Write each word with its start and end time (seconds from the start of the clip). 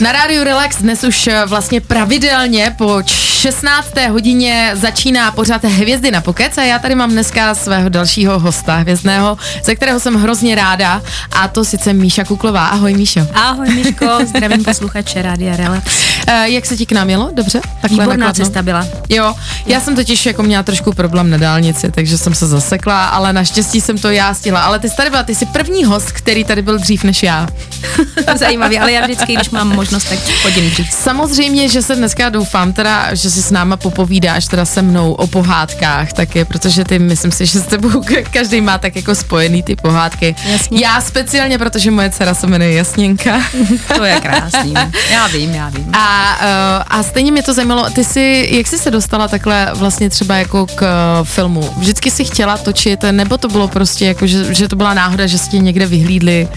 Na 0.00 0.12
rádiu 0.12 0.44
Relax 0.44 0.76
dnes 0.82 1.04
už 1.04 1.26
eh, 1.26 1.42
vlastně 1.46 1.80
pravidelně 1.80 2.74
po 2.78 3.02
16. 3.06 3.88
hodině 4.10 4.70
začíná 4.74 5.30
pořád 5.32 5.64
Hvězdy 5.64 6.10
na 6.10 6.20
pokec 6.20 6.58
a 6.58 6.62
já 6.62 6.78
tady 6.78 6.94
mám 6.94 7.10
dneska 7.10 7.54
svého 7.54 7.88
dalšího 7.88 8.38
hosta 8.38 8.76
hvězdného, 8.76 9.38
ze 9.64 9.74
kterého 9.74 10.00
jsem 10.00 10.14
hrozně 10.14 10.54
ráda 10.54 11.02
a 11.32 11.48
to 11.48 11.64
sice 11.64 11.92
Míša 11.92 12.24
Kuklová. 12.24 12.66
Ahoj 12.66 12.94
Míšo. 12.94 13.20
Ahoj 13.34 13.68
Míško, 13.68 14.06
zdravím 14.26 14.64
posluchače 14.64 15.22
Rádia 15.22 15.56
Relax. 15.56 15.84
Uh, 16.28 16.34
jak 16.44 16.66
se 16.66 16.76
ti 16.76 16.86
k 16.86 16.92
nám 16.92 17.10
jelo? 17.10 17.30
Dobře? 17.34 17.60
Takhle 17.80 18.04
Výborná 18.04 18.16
nakladno? 18.26 18.44
cesta 18.44 18.62
byla. 18.62 18.86
Jo, 19.08 19.34
já 19.66 19.80
jsem 19.80 19.96
totiž 19.96 20.26
jako 20.26 20.42
měla 20.42 20.62
trošku 20.62 20.92
problém 20.92 21.30
na 21.30 21.36
dálnici, 21.38 21.90
takže 21.90 22.18
jsem 22.18 22.34
se 22.34 22.46
zasekla, 22.46 23.06
ale 23.06 23.32
naštěstí 23.32 23.80
jsem 23.80 23.98
to 23.98 24.10
já 24.10 24.34
stihla. 24.34 24.60
Ale 24.60 24.78
ty 24.78 24.90
jsi 24.90 24.96
tady 24.96 25.10
byla, 25.10 25.22
ty 25.22 25.34
jsi 25.34 25.46
první 25.46 25.84
host, 25.84 26.12
který 26.12 26.44
tady 26.44 26.62
byl 26.62 26.78
dřív 26.78 27.04
než 27.04 27.22
já. 27.22 27.48
Zajímavý, 28.36 28.78
ale 28.78 28.92
já 28.92 29.02
vždycky, 29.02 29.34
když 29.36 29.50
mám 29.50 29.61
možnost, 29.68 30.04
tak 30.08 30.18
chodím 30.42 30.70
dřív. 30.70 30.92
Samozřejmě, 30.92 31.68
že 31.68 31.82
se 31.82 31.96
dneska 31.96 32.28
doufám 32.28 32.72
teda, 32.72 33.14
že 33.14 33.30
si 33.30 33.42
s 33.42 33.50
náma 33.50 33.76
popovídáš 33.76 34.46
teda 34.46 34.64
se 34.64 34.82
mnou 34.82 35.12
o 35.12 35.26
pohádkách 35.26 36.12
taky, 36.12 36.44
protože 36.44 36.84
ty 36.84 36.98
myslím 36.98 37.32
si, 37.32 37.46
že 37.46 37.60
s 37.60 37.66
tebou 37.66 38.02
každý 38.30 38.60
má 38.60 38.78
tak 38.78 38.96
jako 38.96 39.14
spojený 39.14 39.62
ty 39.62 39.76
pohádky. 39.76 40.34
Jasně. 40.46 40.80
Já 40.80 41.00
speciálně, 41.00 41.58
protože 41.58 41.90
moje 41.90 42.10
dcera 42.10 42.34
se 42.34 42.46
jmenuje 42.46 42.72
Jasněnka. 42.72 43.42
to 43.96 44.04
je 44.04 44.20
krásný. 44.20 44.74
Já 45.10 45.26
vím, 45.26 45.54
já 45.54 45.68
vím. 45.68 45.90
A, 45.92 46.36
uh, 46.40 46.98
a 46.98 47.02
stejně 47.02 47.32
mě 47.32 47.42
to 47.42 47.54
zajímalo, 47.54 47.90
ty 47.90 48.04
jsi, 48.04 48.48
jak 48.50 48.66
jsi 48.66 48.78
se 48.78 48.90
dostala 48.90 49.28
takhle 49.28 49.70
vlastně 49.74 50.10
třeba 50.10 50.36
jako 50.36 50.66
k 50.66 50.82
uh, 50.82 51.26
filmu? 51.26 51.70
Vždycky 51.76 52.10
si 52.10 52.24
chtěla 52.24 52.56
točit, 52.56 53.04
nebo 53.10 53.38
to 53.38 53.48
bylo 53.48 53.68
prostě 53.68 54.06
jako, 54.06 54.26
že, 54.26 54.54
že 54.54 54.68
to 54.68 54.76
byla 54.76 54.94
náhoda, 54.94 55.26
že 55.26 55.38
jsi 55.38 55.58
někde 55.58 55.86
vyhlídli? 55.86 56.48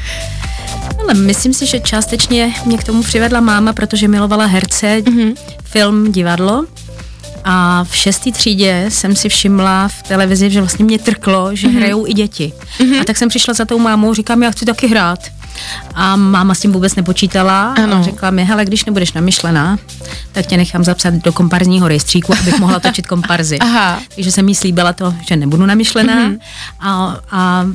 Ale 1.00 1.14
myslím 1.14 1.54
si, 1.54 1.66
že 1.66 1.80
částečně 1.80 2.54
mě 2.66 2.78
k 2.78 2.84
tomu 2.84 3.04
přivedla 3.04 3.40
máma, 3.40 3.74
protože 3.74 4.08
milovala 4.08 4.46
herce, 4.46 5.02
mm-hmm. 5.02 5.36
film, 5.64 6.12
divadlo. 6.12 6.66
A 7.44 7.84
v 7.84 7.96
šestý 7.96 8.32
třídě 8.32 8.86
jsem 8.90 9.16
si 9.16 9.30
všimla 9.30 9.88
v 9.88 10.04
televizi, 10.04 10.50
že 10.50 10.62
vlastně 10.62 10.86
mě 10.86 11.00
trklo, 11.00 11.56
že 11.56 11.68
mm-hmm. 11.68 11.76
hrajou 11.76 12.08
i 12.08 12.14
děti. 12.14 12.54
Mm-hmm. 12.80 13.02
A 13.02 13.04
tak 13.04 13.18
jsem 13.18 13.30
přišla 13.30 13.54
za 13.54 13.66
tou 13.66 13.80
mámou, 13.80 14.14
říkám, 14.14 14.44
já 14.44 14.52
chci 14.52 14.66
taky 14.66 14.88
hrát. 14.88 15.20
A 15.94 16.16
máma 16.16 16.54
s 16.54 16.60
tím 16.60 16.72
vůbec 16.72 16.96
nepočítala 16.96 17.74
ano. 17.74 17.98
a 17.98 18.02
řekla 18.02 18.32
mi, 18.32 18.46
hele, 18.46 18.66
když 18.66 18.86
nebudeš 18.86 19.14
namyšlená, 19.14 19.78
tak 20.32 20.46
tě 20.46 20.58
nechám 20.58 20.84
zapsat 20.84 21.14
do 21.14 21.34
komparzního 21.34 21.88
rejstříku, 21.88 22.34
abych 22.40 22.60
mohla 22.60 22.80
točit 22.80 23.08
komparzy. 23.08 23.60
Aha. 23.60 24.00
Takže 24.16 24.32
jsem 24.32 24.50
jí 24.50 24.56
slíbila 24.56 24.94
to, 24.94 25.14
že 25.28 25.36
nebudu 25.36 25.66
namyšlená 25.66 26.30
mm-hmm. 26.30 26.38
a, 26.80 27.18
a 27.32 27.66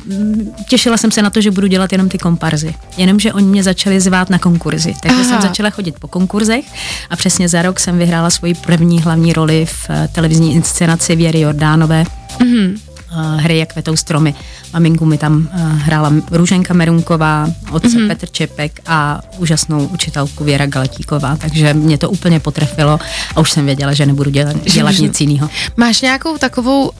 těšila 0.68 0.96
jsem 0.96 1.10
se 1.10 1.22
na 1.22 1.30
to, 1.30 1.40
že 1.40 1.50
budu 1.50 1.66
dělat 1.66 1.92
jenom 1.92 2.08
ty 2.08 2.18
komparzy. 2.18 2.74
Jenomže 2.96 3.32
oni 3.32 3.46
mě 3.46 3.62
začali 3.62 4.00
zvát 4.00 4.30
na 4.30 4.38
konkurzy. 4.38 4.94
Takže 5.02 5.20
Aha. 5.20 5.28
jsem 5.28 5.40
začala 5.40 5.70
chodit 5.70 5.94
po 6.00 6.08
konkurzech 6.08 6.64
a 7.10 7.16
přesně 7.16 7.48
za 7.48 7.62
rok 7.62 7.80
jsem 7.80 7.98
vyhrála 7.98 8.30
svoji 8.30 8.54
první 8.54 9.02
hlavní 9.02 9.32
roli 9.32 9.66
v 9.66 9.90
eh, 9.90 10.08
televizní 10.12 10.54
inscenaci 10.54 11.16
Věry 11.16 11.40
Jordánové. 11.40 12.04
Mm-hmm 12.38 12.90
hry 13.36 13.58
Jak 13.58 13.72
kvetou 13.72 13.96
stromy. 13.96 14.34
Maminku 14.72 15.04
mi 15.06 15.18
tam 15.18 15.48
hrála 15.54 16.12
Růženka 16.30 16.74
Merunková, 16.74 17.48
otce 17.70 17.88
mm-hmm. 17.88 18.08
Petr 18.08 18.28
Čepek 18.28 18.80
a 18.86 19.20
úžasnou 19.38 19.86
učitelku 19.86 20.44
Věra 20.44 20.66
Galetíková, 20.66 21.36
takže 21.36 21.74
mě 21.74 21.98
to 21.98 22.10
úplně 22.10 22.40
potrefilo 22.40 23.00
a 23.36 23.40
už 23.40 23.50
jsem 23.50 23.66
věděla, 23.66 23.92
že 23.92 24.06
nebudu 24.06 24.30
dělat, 24.30 24.56
dělat 24.64 24.98
nic 24.98 25.20
jiného. 25.20 25.50
Máš 25.76 26.00
nějakou 26.00 26.38
takovou 26.38 26.88
uh, 26.88 26.92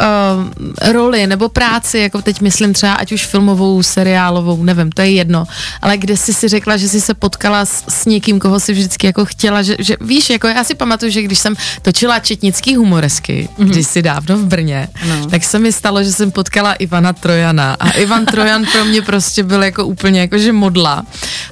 roli 0.93 1.27
nebo 1.27 1.49
práci, 1.49 1.99
jako 1.99 2.23
teď 2.23 2.41
myslím 2.41 2.73
třeba 2.73 2.93
ať 2.93 3.13
už 3.13 3.27
filmovou, 3.27 3.83
seriálovou, 3.83 4.65
nevím, 4.65 4.93
to 4.93 5.03
je 5.03 5.11
jedno, 5.11 5.45
ale 5.83 5.97
kde 5.97 6.17
jsi 6.17 6.35
si 6.35 6.49
řekla, 6.49 6.77
že 6.77 6.89
jsi 6.89 7.01
se 7.01 7.15
potkala 7.15 7.65
s, 7.65 7.85
s 7.89 8.07
někým, 8.07 8.41
koho 8.41 8.61
si 8.61 8.73
vždycky 8.73 9.07
jako 9.07 9.25
chtěla, 9.25 9.63
že, 9.63 9.77
že 9.79 9.97
víš, 10.01 10.31
jako 10.31 10.47
já 10.47 10.65
si 10.65 10.75
pamatuju, 10.75 11.13
že 11.13 11.23
když 11.23 11.39
jsem 11.39 11.55
točila 11.83 12.19
četnický 12.19 12.77
humoresky, 12.77 13.49
mm-hmm. 13.59 13.69
když 13.69 13.87
si 13.87 14.03
dávno 14.03 14.37
v 14.39 14.45
Brně, 14.45 14.89
no. 15.09 15.27
tak 15.27 15.45
se 15.45 15.59
mi 15.59 15.73
stalo, 15.73 16.05
že 16.05 16.13
jsem 16.13 16.31
potkala 16.31 16.73
Ivana 16.73 17.13
Trojana 17.13 17.60
a 17.81 17.91
Ivan 17.91 18.27
Trojan 18.27 18.65
pro 18.73 18.85
mě 18.85 19.03
prostě 19.03 19.43
byl 19.43 19.63
jako 19.63 19.85
úplně 19.85 20.21
jakože 20.21 20.53
modla 20.53 21.03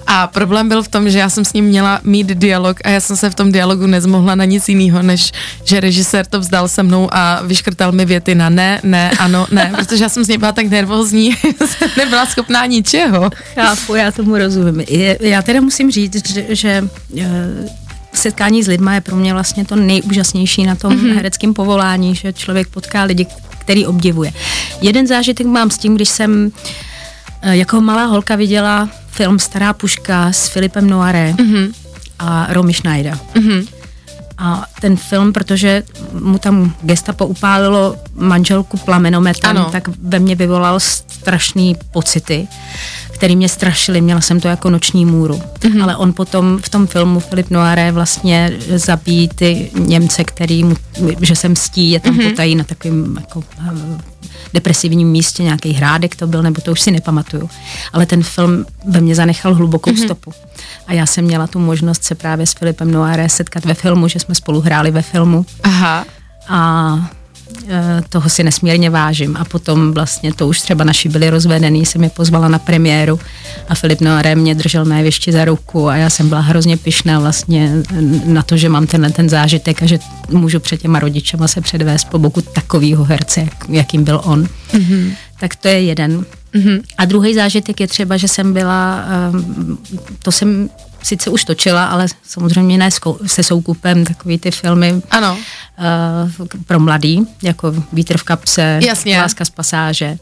a 0.07 0.27
problém 0.27 0.69
byl 0.69 0.83
v 0.83 0.89
tom, 0.89 1.11
že 1.11 1.19
já 1.19 1.31
jsem 1.31 1.45
s 1.45 1.53
ním 1.53 1.65
měla 1.65 2.01
mít 2.05 2.27
dialog 2.27 2.77
a 2.85 2.89
já 2.89 3.01
jsem 3.01 3.17
se 3.17 3.31
v 3.31 3.35
tom 3.35 3.53
dialogu 3.53 3.87
nezmohla 3.87 4.35
na 4.35 4.45
nic 4.45 4.69
jiného, 4.69 5.03
než 5.03 5.33
že 5.65 5.81
režisér 5.81 6.27
to 6.27 6.41
vzdal 6.41 6.69
se 6.69 6.83
mnou 6.83 7.09
a 7.13 7.43
vyškrtal 7.43 7.93
mi 7.93 8.05
věty 8.05 8.35
na 8.35 8.49
ne, 8.49 8.81
ne, 8.83 9.11
ano, 9.19 9.47
ne, 9.51 9.73
protože 9.77 10.05
já 10.05 10.09
jsem 10.09 10.25
z 10.25 10.29
něj 10.29 10.39
byla 10.39 10.53
tak 10.53 10.67
nervózní, 10.67 11.35
jsem 11.67 11.89
nebyla 11.97 12.27
schopná 12.27 12.67
ničeho. 12.67 13.31
Chápu, 13.55 13.95
já 13.95 14.13
tomu 14.13 14.39
rozumím. 14.39 14.87
Já 15.21 15.43
teda 15.43 15.61
musím 15.61 15.91
říct, 15.91 16.29
že, 16.29 16.47
že 16.49 16.85
eh, 17.21 17.25
setkání 18.13 18.63
s 18.63 18.69
lidma 18.69 18.95
je 18.95 19.01
pro 19.01 19.17
mě 19.17 19.33
vlastně 19.33 19.65
to 19.65 19.77
nejúžasnější 19.77 20.65
na 20.65 20.75
tom 20.75 20.93
mm-hmm. 20.93 21.15
hereckém 21.15 21.55
povolání, 21.55 22.15
že 22.15 22.33
člověk 22.33 22.69
potká 22.69 23.03
lidi, 23.05 23.27
který 23.69 23.87
obdivuje. 23.87 24.33
Jeden 24.81 25.07
zážitek 25.07 25.47
mám 25.47 25.71
s 25.71 25.79
tím, 25.79 25.95
když 25.95 26.09
jsem 26.09 26.51
eh, 27.43 27.57
jako 27.57 27.81
malá 27.81 28.05
holka 28.05 28.37
viděla 28.37 28.89
film 29.11 29.39
Stará 29.39 29.73
puška 29.73 30.33
s 30.33 30.49
Filipem 30.49 30.91
Noiré 30.91 31.35
mm-hmm. 31.37 31.73
a 32.19 32.47
Romy 32.51 32.75
Schneider. 32.75 33.19
Mm-hmm. 33.35 33.69
A 34.39 34.67
ten 34.81 34.97
film, 34.97 35.33
protože 35.33 35.83
mu 36.13 36.39
tam 36.39 36.75
gestapo 36.83 37.27
upálilo 37.27 37.97
manželku 38.15 38.77
plamenometem, 38.77 39.51
ano. 39.51 39.69
tak 39.73 39.89
ve 40.03 40.19
mně 40.19 40.35
vyvolal 40.35 40.81
strašný 40.81 41.77
pocity 41.93 42.49
který 43.19 43.37
mě 43.37 43.49
strašily, 43.49 44.01
měla 44.01 44.21
jsem 44.21 44.41
to 44.41 44.49
jako 44.49 44.71
noční 44.71 45.07
můru. 45.07 45.35
Mm-hmm. 45.35 45.83
Ale 45.83 45.97
on 45.97 46.13
potom 46.13 46.59
v 46.63 46.69
tom 46.69 46.87
filmu 46.87 47.21
Filip 47.21 47.51
Noiré 47.51 47.93
vlastně 47.93 48.53
zabíjí 48.77 49.29
ty 49.29 49.71
Němce, 49.79 50.25
který 50.25 50.65
mu, 50.65 50.77
že 51.21 51.37
se 51.37 51.49
mstí, 51.49 51.91
je 51.91 52.01
tam 52.01 52.15
mm-hmm. 52.15 52.31
potají 52.31 52.55
na 52.55 52.65
takovým 52.65 53.17
jako 53.21 53.45
eh, 53.69 53.99
depresivním 54.55 55.09
místě, 55.09 55.43
nějaký 55.43 55.73
hrádek 55.73 56.17
to 56.17 56.27
byl, 56.27 56.43
nebo 56.43 56.61
to 56.61 56.73
už 56.73 56.81
si 56.81 56.91
nepamatuju. 56.91 57.51
Ale 57.93 58.07
ten 58.07 58.23
film 58.23 58.65
ve 58.89 59.01
mně 59.01 59.15
zanechal 59.15 59.55
hlubokou 59.55 59.91
mm-hmm. 59.91 60.05
stopu. 60.05 60.33
A 60.87 60.93
já 60.93 61.07
jsem 61.07 61.25
měla 61.25 61.47
tu 61.47 61.59
možnost 61.59 62.05
se 62.05 62.15
právě 62.15 62.47
s 62.47 62.53
Filipem 62.53 62.91
Noiré 62.91 63.29
setkat 63.29 63.65
ve 63.65 63.75
filmu, 63.75 64.09
že 64.09 64.19
jsme 64.19 64.35
spolu 64.35 64.61
hráli 64.61 64.91
ve 64.91 65.03
filmu. 65.03 65.47
Aha. 65.63 66.05
A 66.49 67.11
toho 68.09 68.29
si 68.29 68.45
nesmírně 68.45 68.91
vážím 68.91 69.37
a 69.37 69.45
potom 69.45 69.93
vlastně 69.93 70.33
to 70.33 70.49
už 70.49 70.61
třeba 70.61 70.85
naši 70.85 71.09
byli 71.09 71.31
rozvedený, 71.31 71.87
jsem 71.87 72.05
je 72.05 72.11
pozvala 72.11 72.49
na 72.49 72.59
premiéru 72.59 73.21
a 73.69 73.75
Filip 73.75 74.01
Noiré 74.01 74.35
mě 74.35 74.55
držel 74.55 74.85
mé 74.85 75.05
za 75.31 75.45
ruku 75.45 75.89
a 75.89 75.97
já 75.97 76.11
jsem 76.11 76.29
byla 76.29 76.41
hrozně 76.41 76.77
pyšná 76.77 77.21
vlastně 77.21 77.73
na 78.25 78.43
to, 78.43 78.57
že 78.57 78.69
mám 78.69 78.87
tenhle 78.87 79.11
ten 79.11 79.29
zážitek 79.29 79.83
a 79.83 79.87
že 79.87 79.99
můžu 80.31 80.61
před 80.61 80.81
těma 80.81 80.99
rodičema 80.99 81.49
se 81.49 81.61
předvést 81.61 82.05
po 82.05 82.19
boku 82.19 82.41
takového 82.41 83.05
herce, 83.05 83.41
jak, 83.41 83.69
jakým 83.69 84.05
byl 84.05 84.21
on. 84.25 84.49
Mm-hmm. 84.73 85.13
Tak 85.41 85.57
to 85.57 85.69
je 85.69 85.83
jeden. 85.83 86.25
Mm-hmm. 86.55 86.83
A 86.99 87.05
druhý 87.05 87.35
zážitek 87.35 87.81
je 87.81 87.87
třeba, 87.87 88.17
že 88.17 88.29
jsem 88.29 88.53
byla, 88.53 89.05
um, 89.33 89.79
to 90.23 90.33
jsem 90.33 90.71
sice 91.03 91.31
už 91.31 91.45
točila, 91.45 91.85
ale 91.85 92.07
samozřejmě 92.23 92.79
ne 92.79 92.89
se 93.27 93.43
soukupem, 93.43 94.05
takový 94.05 94.39
ty 94.39 94.51
filmy 94.51 95.03
ano. 95.11 95.39
Uh, 96.39 96.47
pro 96.67 96.81
mladý, 96.81 97.27
jako 97.43 97.75
Vítr 97.93 98.19
v 98.19 98.23
kapse, 98.23 98.81
Jasně. 98.87 99.19
Láska 99.19 99.45
z 99.45 99.51
pasáže. 99.51 100.19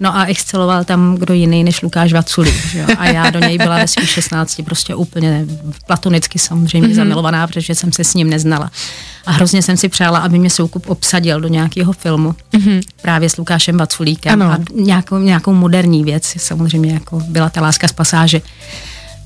No 0.00 0.16
a 0.16 0.24
exceloval 0.24 0.84
tam 0.84 1.14
kdo 1.14 1.34
jiný 1.34 1.64
než 1.64 1.82
Lukáš 1.82 2.12
Vaculík. 2.12 2.76
A 2.98 3.06
já 3.06 3.30
do 3.30 3.38
něj 3.38 3.58
byla 3.58 3.76
ve 3.76 3.88
svých 3.88 4.10
16 4.10 4.62
prostě 4.64 4.94
úplně 4.94 5.46
platonicky 5.86 6.38
samozřejmě 6.38 6.88
mm-hmm. 6.88 6.94
zamilovaná, 6.94 7.46
protože 7.46 7.74
jsem 7.74 7.92
se 7.92 8.04
s 8.04 8.14
ním 8.14 8.30
neznala. 8.30 8.70
A 9.26 9.32
hrozně 9.32 9.62
jsem 9.62 9.76
si 9.76 9.88
přála, 9.88 10.18
aby 10.18 10.38
mě 10.38 10.50
Soukup 10.50 10.90
obsadil 10.90 11.40
do 11.40 11.48
nějakého 11.48 11.92
filmu 11.92 12.34
mm-hmm. 12.52 12.80
právě 13.02 13.30
s 13.30 13.36
Lukášem 13.36 13.76
Vaculíkem 13.76 14.42
ano. 14.42 14.52
a 14.52 14.58
nějakou, 14.74 15.18
nějakou 15.18 15.52
moderní 15.52 16.04
věc, 16.04 16.34
samozřejmě 16.36 16.92
jako 16.92 17.20
byla 17.28 17.50
ta 17.50 17.60
láska 17.60 17.88
z 17.88 17.92
pasáže. 17.92 18.40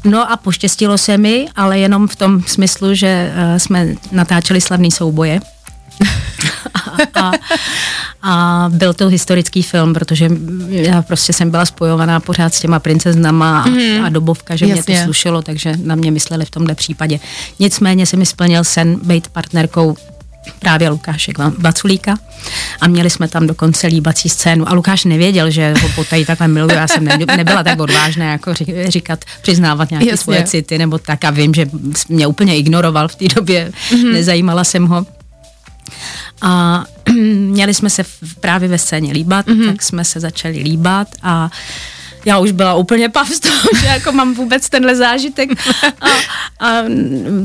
No 0.04 0.32
a 0.32 0.36
poštěstilo 0.36 0.98
se 0.98 1.18
mi, 1.18 1.46
ale 1.56 1.78
jenom 1.78 2.08
v 2.08 2.16
tom 2.16 2.42
smyslu, 2.42 2.94
že 2.94 3.32
uh, 3.32 3.58
jsme 3.58 3.86
natáčeli 4.12 4.60
slavný 4.60 4.90
souboje. 4.90 5.40
a, 6.74 7.20
a, 7.20 7.32
a 8.22 8.66
byl 8.68 8.94
to 8.94 9.08
historický 9.08 9.62
film, 9.62 9.94
protože 9.94 10.30
já 10.68 11.02
prostě 11.02 11.32
jsem 11.32 11.50
byla 11.50 11.66
spojovaná 11.66 12.20
pořád 12.20 12.54
s 12.54 12.60
těma 12.60 12.78
princeznama 12.78 13.60
a, 13.60 13.68
mm. 13.68 14.04
a 14.04 14.08
dobovka, 14.08 14.56
že 14.56 14.66
Jasně. 14.66 14.94
mě 14.94 15.00
to 15.00 15.04
slušelo, 15.04 15.42
takže 15.42 15.72
na 15.82 15.94
mě 15.94 16.10
mysleli 16.10 16.44
v 16.44 16.50
tomhle 16.50 16.74
případě. 16.74 17.20
Nicméně 17.58 18.06
se 18.06 18.16
mi 18.16 18.26
splnil 18.26 18.64
sen 18.64 19.00
být 19.02 19.28
partnerkou 19.28 19.96
právě 20.58 20.88
Lukášek 20.88 21.38
Vaculíka 21.58 22.16
a 22.80 22.88
měli 22.88 23.10
jsme 23.10 23.28
tam 23.28 23.46
dokonce 23.46 23.86
líbací 23.86 24.28
scénu 24.28 24.68
a 24.68 24.74
Lukáš 24.74 25.04
nevěděl, 25.04 25.50
že 25.50 25.74
ho 25.82 25.88
potají 25.94 26.24
takhle 26.24 26.48
miluju, 26.48 26.74
já 26.74 26.88
jsem 26.88 27.04
ne, 27.04 27.18
nebyla 27.36 27.62
tak 27.62 27.80
odvážná 27.80 28.32
jako 28.32 28.54
říkat, 28.88 29.24
přiznávat 29.42 29.90
nějaké 29.90 30.06
Jasně. 30.06 30.16
svoje 30.16 30.44
city 30.44 30.78
nebo 30.78 30.98
tak 30.98 31.24
a 31.24 31.30
vím, 31.30 31.54
že 31.54 31.66
mě 32.08 32.26
úplně 32.26 32.58
ignoroval 32.58 33.08
v 33.08 33.14
té 33.14 33.28
době, 33.28 33.72
mm-hmm. 33.90 34.12
nezajímala 34.12 34.64
jsem 34.64 34.86
ho. 34.86 35.06
A 36.42 36.84
měli 37.36 37.74
jsme 37.74 37.90
se 37.90 38.04
právě 38.40 38.68
ve 38.68 38.78
scéně 38.78 39.12
líbat, 39.12 39.46
mm-hmm. 39.46 39.66
tak 39.66 39.82
jsme 39.82 40.04
se 40.04 40.20
začali 40.20 40.58
líbat 40.58 41.08
a 41.22 41.50
já 42.24 42.38
už 42.38 42.50
byla 42.50 42.74
úplně 42.74 43.08
pav 43.08 43.28
z 43.28 43.40
toho, 43.40 43.68
že 43.80 43.86
jako 43.86 44.12
mám 44.12 44.34
vůbec 44.34 44.68
tenhle 44.68 44.96
zážitek. 44.96 45.50
A, 46.00 46.06
a 46.66 46.82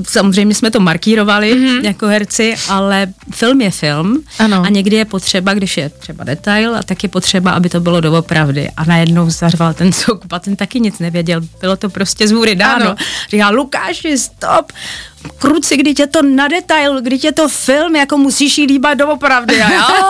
samozřejmě 0.07 0.55
jsme 0.55 0.71
to 0.71 0.79
markírovali 0.79 1.53
mm-hmm. 1.53 1.85
jako 1.85 2.07
herci, 2.07 2.55
ale 2.69 3.07
film 3.31 3.61
je 3.61 3.71
film 3.71 4.23
ano. 4.39 4.63
a 4.65 4.69
někdy 4.69 4.95
je 4.95 5.05
potřeba, 5.05 5.53
když 5.53 5.77
je 5.77 5.89
třeba 5.89 6.23
detail, 6.23 6.75
a 6.75 6.83
tak 6.83 7.03
je 7.03 7.09
potřeba, 7.09 7.51
aby 7.51 7.69
to 7.69 7.79
bylo 7.79 8.01
doopravdy. 8.01 8.69
A 8.77 8.85
najednou 8.85 9.29
zařval 9.29 9.73
ten 9.73 9.93
souk, 9.93 10.25
a 10.31 10.39
ten 10.39 10.55
taky 10.55 10.79
nic 10.79 10.99
nevěděl. 10.99 11.41
Bylo 11.61 11.77
to 11.77 11.89
prostě 11.89 12.27
z 12.27 12.31
hůry 12.31 12.55
dáno. 12.55 12.95
Říká, 13.29 13.49
Lukáši, 13.49 14.17
stop, 14.17 14.71
kruci, 15.37 15.77
kdy 15.77 15.93
tě 15.93 16.07
to 16.07 16.21
na 16.21 16.47
detail, 16.47 17.01
kdy 17.01 17.19
tě 17.19 17.31
to 17.31 17.49
film, 17.49 17.95
jako 17.95 18.17
musíš 18.17 18.57
jí 18.57 18.65
líbat 18.65 18.97
doopravdy. 18.97 19.61
A 19.61 19.71
já, 19.71 19.87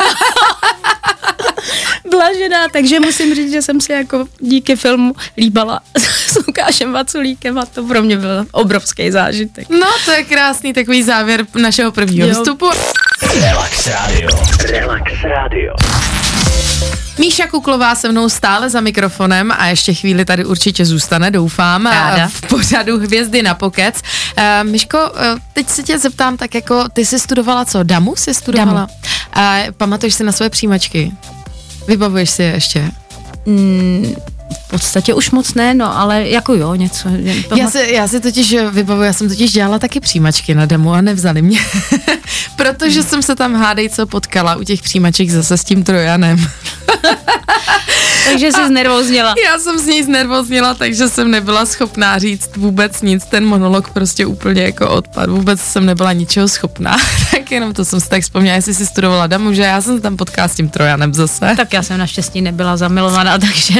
blažená, 2.11 2.67
takže 2.73 2.99
musím 2.99 3.35
říct, 3.35 3.51
že 3.51 3.61
jsem 3.61 3.81
si 3.81 3.91
jako 3.91 4.25
díky 4.39 4.75
filmu 4.75 5.15
líbala 5.37 5.79
s 6.27 6.45
Lukášem 6.47 6.93
Vaculíkem 6.93 7.57
a 7.57 7.65
to 7.65 7.83
pro 7.83 8.01
mě 8.01 8.17
byl 8.17 8.45
obrovský 8.51 9.11
zážitek. 9.11 9.69
No, 9.69 9.87
to 10.05 10.11
je 10.11 10.23
krásný 10.23 10.73
takový 10.73 11.03
závěr 11.03 11.45
našeho 11.55 11.91
prvního 11.91 12.27
jo. 12.27 12.33
vstupu. 12.33 12.69
Relax 13.41 13.87
Radio. 13.87 14.29
Relax 14.69 15.23
Radio. 15.23 15.73
Míša 17.17 17.47
Kuklová 17.47 17.95
se 17.95 18.11
mnou 18.11 18.29
stále 18.29 18.69
za 18.69 18.81
mikrofonem 18.81 19.51
a 19.57 19.65
ještě 19.67 19.93
chvíli 19.93 20.25
tady 20.25 20.45
určitě 20.45 20.85
zůstane, 20.85 21.31
doufám, 21.31 21.85
Ráda. 21.85 22.27
v 22.27 22.41
pořadu 22.41 22.99
Hvězdy 22.99 23.43
na 23.43 23.53
pokec. 23.53 24.01
Uh, 24.37 24.69
Miško, 24.71 24.97
uh, 24.97 25.39
teď 25.53 25.69
se 25.69 25.83
tě 25.83 25.99
zeptám 25.99 26.37
tak 26.37 26.55
jako, 26.55 26.85
ty 26.93 27.05
jsi 27.05 27.19
studovala 27.19 27.65
co? 27.65 27.83
Damu 27.83 28.15
jsi 28.15 28.33
studovala? 28.33 28.87
Damu. 29.35 29.67
Uh, 29.67 29.71
pamatuješ 29.77 30.13
si 30.13 30.23
na 30.23 30.31
své 30.31 30.49
přijímačky? 30.49 31.11
Vybavuješ 31.87 32.29
si 32.29 32.43
je 32.43 32.51
ještě? 32.51 32.91
Mm, 33.45 34.15
v 34.53 34.67
podstatě 34.69 35.13
už 35.13 35.31
moc 35.31 35.53
ne, 35.53 35.73
no, 35.73 35.97
ale 35.97 36.29
jako 36.29 36.53
jo, 36.53 36.75
něco. 36.75 37.09
Já 37.55 37.69
si, 37.69 37.93
já 37.93 38.07
si 38.07 38.19
totiž 38.19 38.55
vybavuji, 38.71 39.05
já 39.05 39.13
jsem 39.13 39.29
totiž 39.29 39.51
dělala 39.51 39.79
taky 39.79 39.99
přijímačky 39.99 40.55
na 40.55 40.65
demo 40.65 40.93
a 40.93 41.01
nevzali 41.01 41.41
mě, 41.41 41.59
protože 42.55 43.03
jsem 43.03 43.21
se 43.21 43.35
tam 43.35 43.55
hádej 43.55 43.89
co 43.89 44.07
potkala 44.07 44.55
u 44.55 44.63
těch 44.63 44.81
přijímaček 44.81 45.29
zase 45.29 45.57
s 45.57 45.63
tím 45.63 45.83
Trojanem. 45.83 46.37
takže 48.31 48.51
jsi 48.51 48.67
znervozněla. 48.67 49.35
Já 49.45 49.59
jsem 49.59 49.79
z 49.79 49.85
něj 49.85 50.03
znervozněla, 50.03 50.73
takže 50.73 51.09
jsem 51.09 51.31
nebyla 51.31 51.65
schopná 51.65 52.19
říct 52.19 52.49
vůbec 52.57 53.01
nic. 53.01 53.25
Ten 53.25 53.45
monolog 53.45 53.89
prostě 53.89 54.25
úplně 54.25 54.63
jako 54.63 54.89
odpad. 54.89 55.29
Vůbec 55.29 55.61
jsem 55.61 55.85
nebyla 55.85 56.13
ničeho 56.13 56.47
schopná. 56.47 56.97
tak 57.49 57.53
jenom 57.53 57.73
to 57.73 57.85
jsem 57.85 57.99
si 57.99 58.09
tak 58.09 58.21
vzpomněla, 58.21 58.55
jestli 58.55 58.73
si 58.73 58.85
studovala 58.85 59.27
damu, 59.27 59.53
že 59.53 59.61
já 59.61 59.81
jsem 59.81 60.01
tam 60.01 60.17
potkala 60.17 60.47
s 60.47 60.55
tím 60.55 60.69
Trojanem 60.69 61.13
zase. 61.13 61.53
Tak 61.57 61.73
já 61.73 61.83
jsem 61.83 61.97
naštěstí 61.97 62.41
nebyla 62.41 62.77
zamilovaná, 62.77 63.37
takže 63.39 63.73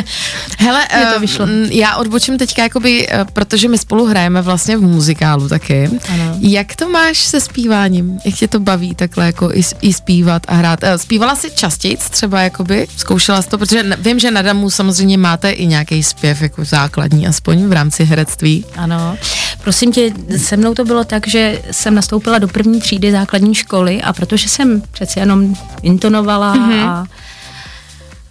Hele, 0.58 0.88
to 0.88 1.16
eh, 1.16 1.20
vyšlo. 1.20 1.48
já 1.70 1.96
odbočím 1.96 2.38
teďka, 2.38 2.64
jakoby, 2.64 3.08
eh, 3.10 3.26
protože 3.34 3.68
my 3.68 3.78
spolu 3.78 4.06
hrajeme 4.06 4.42
vlastně 4.42 4.78
v 4.78 4.82
muzikálu 4.82 5.50
taky. 5.50 5.90
Ano. 6.14 6.36
Jak 6.40 6.76
to 6.76 6.90
máš 6.90 7.18
se 7.18 7.42
zpíváním? 7.42 8.20
Jak 8.26 8.36
tě 8.36 8.48
to 8.48 8.60
baví 8.60 8.96
takhle 8.96 9.26
jako 9.26 9.52
i, 9.54 9.62
i 9.82 9.94
zpívat 9.94 10.44
a 10.48 10.54
hrát? 10.54 10.84
Eh, 10.84 10.98
zpívala 10.98 11.36
jsi 11.36 11.52
častěji 11.52 11.98
třeba, 11.98 12.42
jakoby? 12.42 12.88
Zkoušela 12.98 13.42
jsi 13.42 13.50
to? 13.50 13.58
Protože 13.58 13.84
vím, 13.98 14.20
že 14.20 14.32
na 14.32 14.42
Damu 14.42 14.70
samozřejmě 14.70 15.18
máte 15.18 15.52
i 15.52 15.66
nějaký 15.68 16.04
zpěv 16.04 16.42
jako 16.42 16.66
základní, 16.66 17.28
aspoň 17.28 17.68
v 17.68 17.74
rámci 17.74 18.04
herectví. 18.04 18.66
Ano. 18.78 19.18
Prosím 19.64 19.92
tě, 19.92 20.12
se 20.38 20.58
mnou 20.58 20.74
to 20.74 20.86
bylo 20.86 21.04
tak, 21.04 21.28
že 21.28 21.62
jsem 21.72 21.96
nastoupila 21.96 22.40
do 22.40 22.48
první 22.48 22.82
třídy 22.82 23.12
základní 23.12 23.59
školy 23.60 24.02
a 24.02 24.14
protože 24.14 24.50
jsem 24.50 24.82
přeci 24.92 25.20
jenom 25.20 25.56
intonovala 25.82 26.56
mm-hmm. 26.56 26.90
a 26.90 27.06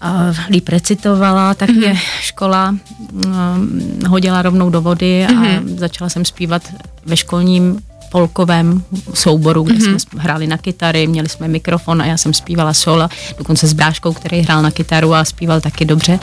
a 0.01 0.35
líp 0.51 0.69
recitovala, 0.69 1.55
tak 1.55 1.71
mm-hmm. 1.71 1.79
mě 1.79 2.01
škola 2.21 2.75
um, 3.13 3.81
hodila 4.09 4.43
rovnou 4.43 4.71
do 4.71 4.81
vody 4.81 5.27
a 5.27 5.29
mm-hmm. 5.29 5.77
začala 5.77 6.11
jsem 6.11 6.25
zpívat 6.25 6.63
ve 7.07 7.17
školním 7.17 7.83
polkovém 8.11 8.83
souboru, 9.15 9.63
kde 9.63 9.75
mm-hmm. 9.75 9.97
jsme 9.97 10.23
hráli 10.23 10.47
na 10.47 10.59
kytary, 10.59 11.07
měli 11.07 11.29
jsme 11.29 11.49
mikrofon 11.49 12.03
a 12.03 12.07
já 12.07 12.17
jsem 12.17 12.35
zpívala 12.35 12.75
sola, 12.75 13.09
dokonce 13.39 13.67
s 13.67 13.73
bráškou, 13.73 14.13
který 14.13 14.41
hrál 14.41 14.63
na 14.63 14.71
kytaru 14.71 15.15
a 15.15 15.25
zpíval 15.25 15.61
taky 15.61 15.85
dobře, 15.85 16.19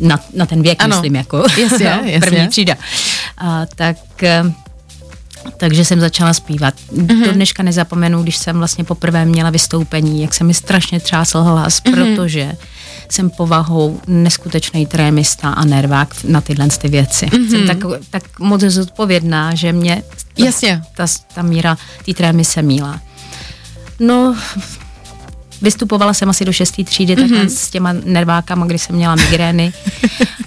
na, 0.00 0.20
na 0.34 0.46
ten 0.46 0.62
věk, 0.62 0.82
ano. 0.82 0.96
myslím, 0.96 1.16
jako 1.16 1.44
jasně, 1.60 1.84
jasně. 2.04 2.20
první 2.20 2.48
třída. 2.48 2.74
A, 3.38 3.66
tak 3.66 3.96
takže 5.56 5.84
jsem 5.84 6.00
začala 6.00 6.32
zpívat. 6.32 6.74
Mm-hmm. 6.92 7.24
Do 7.24 7.32
dneška 7.32 7.62
nezapomenu, 7.62 8.22
když 8.22 8.36
jsem 8.36 8.58
vlastně 8.58 8.84
poprvé 8.84 9.24
měla 9.24 9.50
vystoupení, 9.50 10.22
jak 10.22 10.34
se 10.34 10.44
mi 10.44 10.54
strašně 10.54 11.00
třásl 11.00 11.42
hlas, 11.42 11.82
mm-hmm. 11.82 11.94
protože 11.94 12.52
jsem 13.08 13.30
povahou 13.30 14.00
neskutečný 14.06 14.86
trémista 14.86 15.48
a 15.48 15.64
nervák 15.64 16.14
na 16.24 16.40
tyhle 16.40 16.68
ty 16.68 16.88
věci. 16.88 17.26
Mm-hmm. 17.26 17.50
Jsem 17.50 17.66
tak, 17.66 17.78
tak 18.10 18.38
moc 18.38 18.60
zodpovědná, 18.60 19.54
že 19.54 19.72
mě 19.72 20.02
ta, 20.36 20.44
Jasně. 20.44 20.82
ta, 20.96 21.06
ta 21.34 21.42
míra 21.42 21.78
té 22.04 22.14
trémy 22.14 22.44
se 22.44 22.62
míla. 22.62 23.00
No, 24.00 24.36
vystupovala 25.62 26.14
jsem 26.14 26.28
asi 26.30 26.44
do 26.44 26.52
šesté 26.52 26.84
třídy, 26.84 27.16
mm-hmm. 27.16 27.40
tak 27.40 27.50
s 27.50 27.70
těma 27.70 27.92
nervákama, 28.04 28.66
kdy 28.66 28.78
jsem 28.78 28.96
měla 28.96 29.14
migrény 29.14 29.72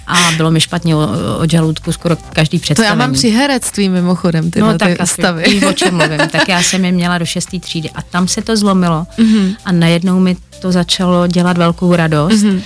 a 0.06 0.30
bylo 0.36 0.50
mi 0.50 0.60
špatně 0.60 0.96
od 0.96 1.50
žaludku 1.50 1.92
skoro 1.92 2.16
každý 2.32 2.58
představení. 2.58 2.96
To 2.96 3.02
já 3.02 3.06
mám 3.06 3.14
při 3.14 3.30
herectví 3.30 3.88
mimochodem 3.88 4.50
tyhle 4.50 4.72
no, 4.72 4.78
tak 4.78 4.98
ty 4.98 5.06
stavy. 5.06 5.44
Víš, 5.46 5.62
o 5.62 5.72
čem 5.72 5.96
mluvím. 5.96 6.18
Tak 6.34 6.48
já 6.48 6.62
jsem 6.62 6.84
je 6.84 6.92
měla 6.92 7.18
do 7.18 7.26
šesté 7.26 7.58
třídy 7.58 7.90
a 7.90 8.02
tam 8.02 8.28
se 8.28 8.42
to 8.42 8.56
zlomilo 8.56 9.06
mm-hmm. 9.18 9.56
a 9.64 9.72
najednou 9.72 10.20
mi 10.20 10.36
to 10.60 10.72
začalo 10.72 11.26
dělat 11.26 11.58
velkou 11.58 11.94
radost. 11.96 12.32
Mm-hmm. 12.32 12.62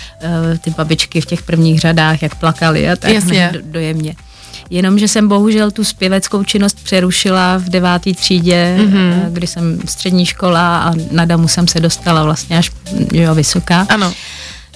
Ty 0.60 0.70
babičky 0.70 1.20
v 1.20 1.26
těch 1.26 1.42
prvních 1.42 1.80
řadách, 1.80 2.22
jak 2.22 2.34
plakali 2.34 2.90
a 2.90 2.96
tak 2.96 3.10
Jasně. 3.10 3.50
Do, 3.52 3.60
dojemně. 3.62 4.14
Jenomže 4.70 5.08
jsem 5.08 5.28
bohužel 5.28 5.70
tu 5.70 5.84
zpěveckou 5.84 6.44
činnost 6.44 6.84
přerušila 6.84 7.56
v 7.56 7.64
deváté 7.64 8.14
třídě, 8.14 8.78
mm-hmm. 8.80 9.30
kdy 9.30 9.46
jsem 9.46 9.80
střední 9.84 10.26
škola 10.26 10.78
a 10.78 10.94
na 11.10 11.24
damu 11.24 11.48
jsem 11.48 11.68
se 11.68 11.80
dostala 11.80 12.24
vlastně 12.24 12.58
až 12.58 12.70
jo, 13.12 13.34
vysoká. 13.34 13.86
Ano. 13.88 14.12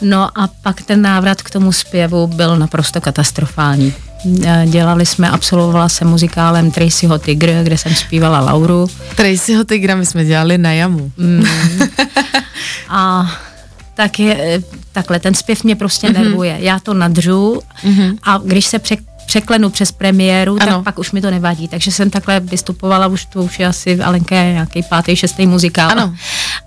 No 0.02 0.38
a 0.38 0.48
pak 0.62 0.82
ten 0.82 1.02
návrat 1.02 1.42
k 1.42 1.50
tomu 1.50 1.72
zpěvu 1.72 2.26
byl 2.26 2.58
naprosto 2.58 3.00
katastrofální. 3.00 3.94
Eh, 4.46 4.66
dělali 4.68 5.06
jsme, 5.06 5.30
absolvovala 5.30 5.88
jsem 5.88 6.08
muzikálem 6.08 6.70
Tracyho 6.70 7.18
Tigr, 7.18 7.62
kde 7.62 7.78
jsem 7.78 7.94
zpívala 7.94 8.40
Lauru. 8.40 8.86
Tracyho 9.16 9.64
Tigra 9.64 9.94
my 9.94 10.06
jsme 10.06 10.24
dělali 10.24 10.58
na 10.58 10.72
jamu. 10.72 11.12
Mm. 11.16 11.44
a 12.88 13.32
tak 13.94 14.18
je, 14.18 14.36
eh, 14.40 14.62
takhle, 14.92 15.20
ten 15.20 15.34
zpěv 15.34 15.64
mě 15.64 15.76
prostě 15.76 16.06
mm-hmm. 16.06 16.22
nervuje. 16.22 16.56
Já 16.60 16.78
to 16.78 16.94
nadřu 16.94 17.62
mm-hmm. 17.84 18.18
a 18.22 18.40
když 18.44 18.66
se 18.66 18.78
přek, 18.78 19.00
překlenu 19.32 19.70
přes 19.70 19.92
premiéru, 19.92 20.56
ano. 20.60 20.72
tak 20.72 20.84
pak 20.84 20.98
už 20.98 21.12
mi 21.12 21.20
to 21.20 21.30
nevadí. 21.30 21.68
Takže 21.68 21.92
jsem 21.92 22.10
takhle 22.10 22.40
vystupovala, 22.40 23.06
už 23.06 23.24
to 23.24 23.42
už 23.42 23.58
je 23.58 23.66
asi 23.66 24.00
Alenka 24.00 24.36
je 24.36 24.52
nějaký 24.52 24.82
pátý, 24.82 25.16
šestý 25.16 25.46
muzikál. 25.46 25.90
Ano. 25.90 26.14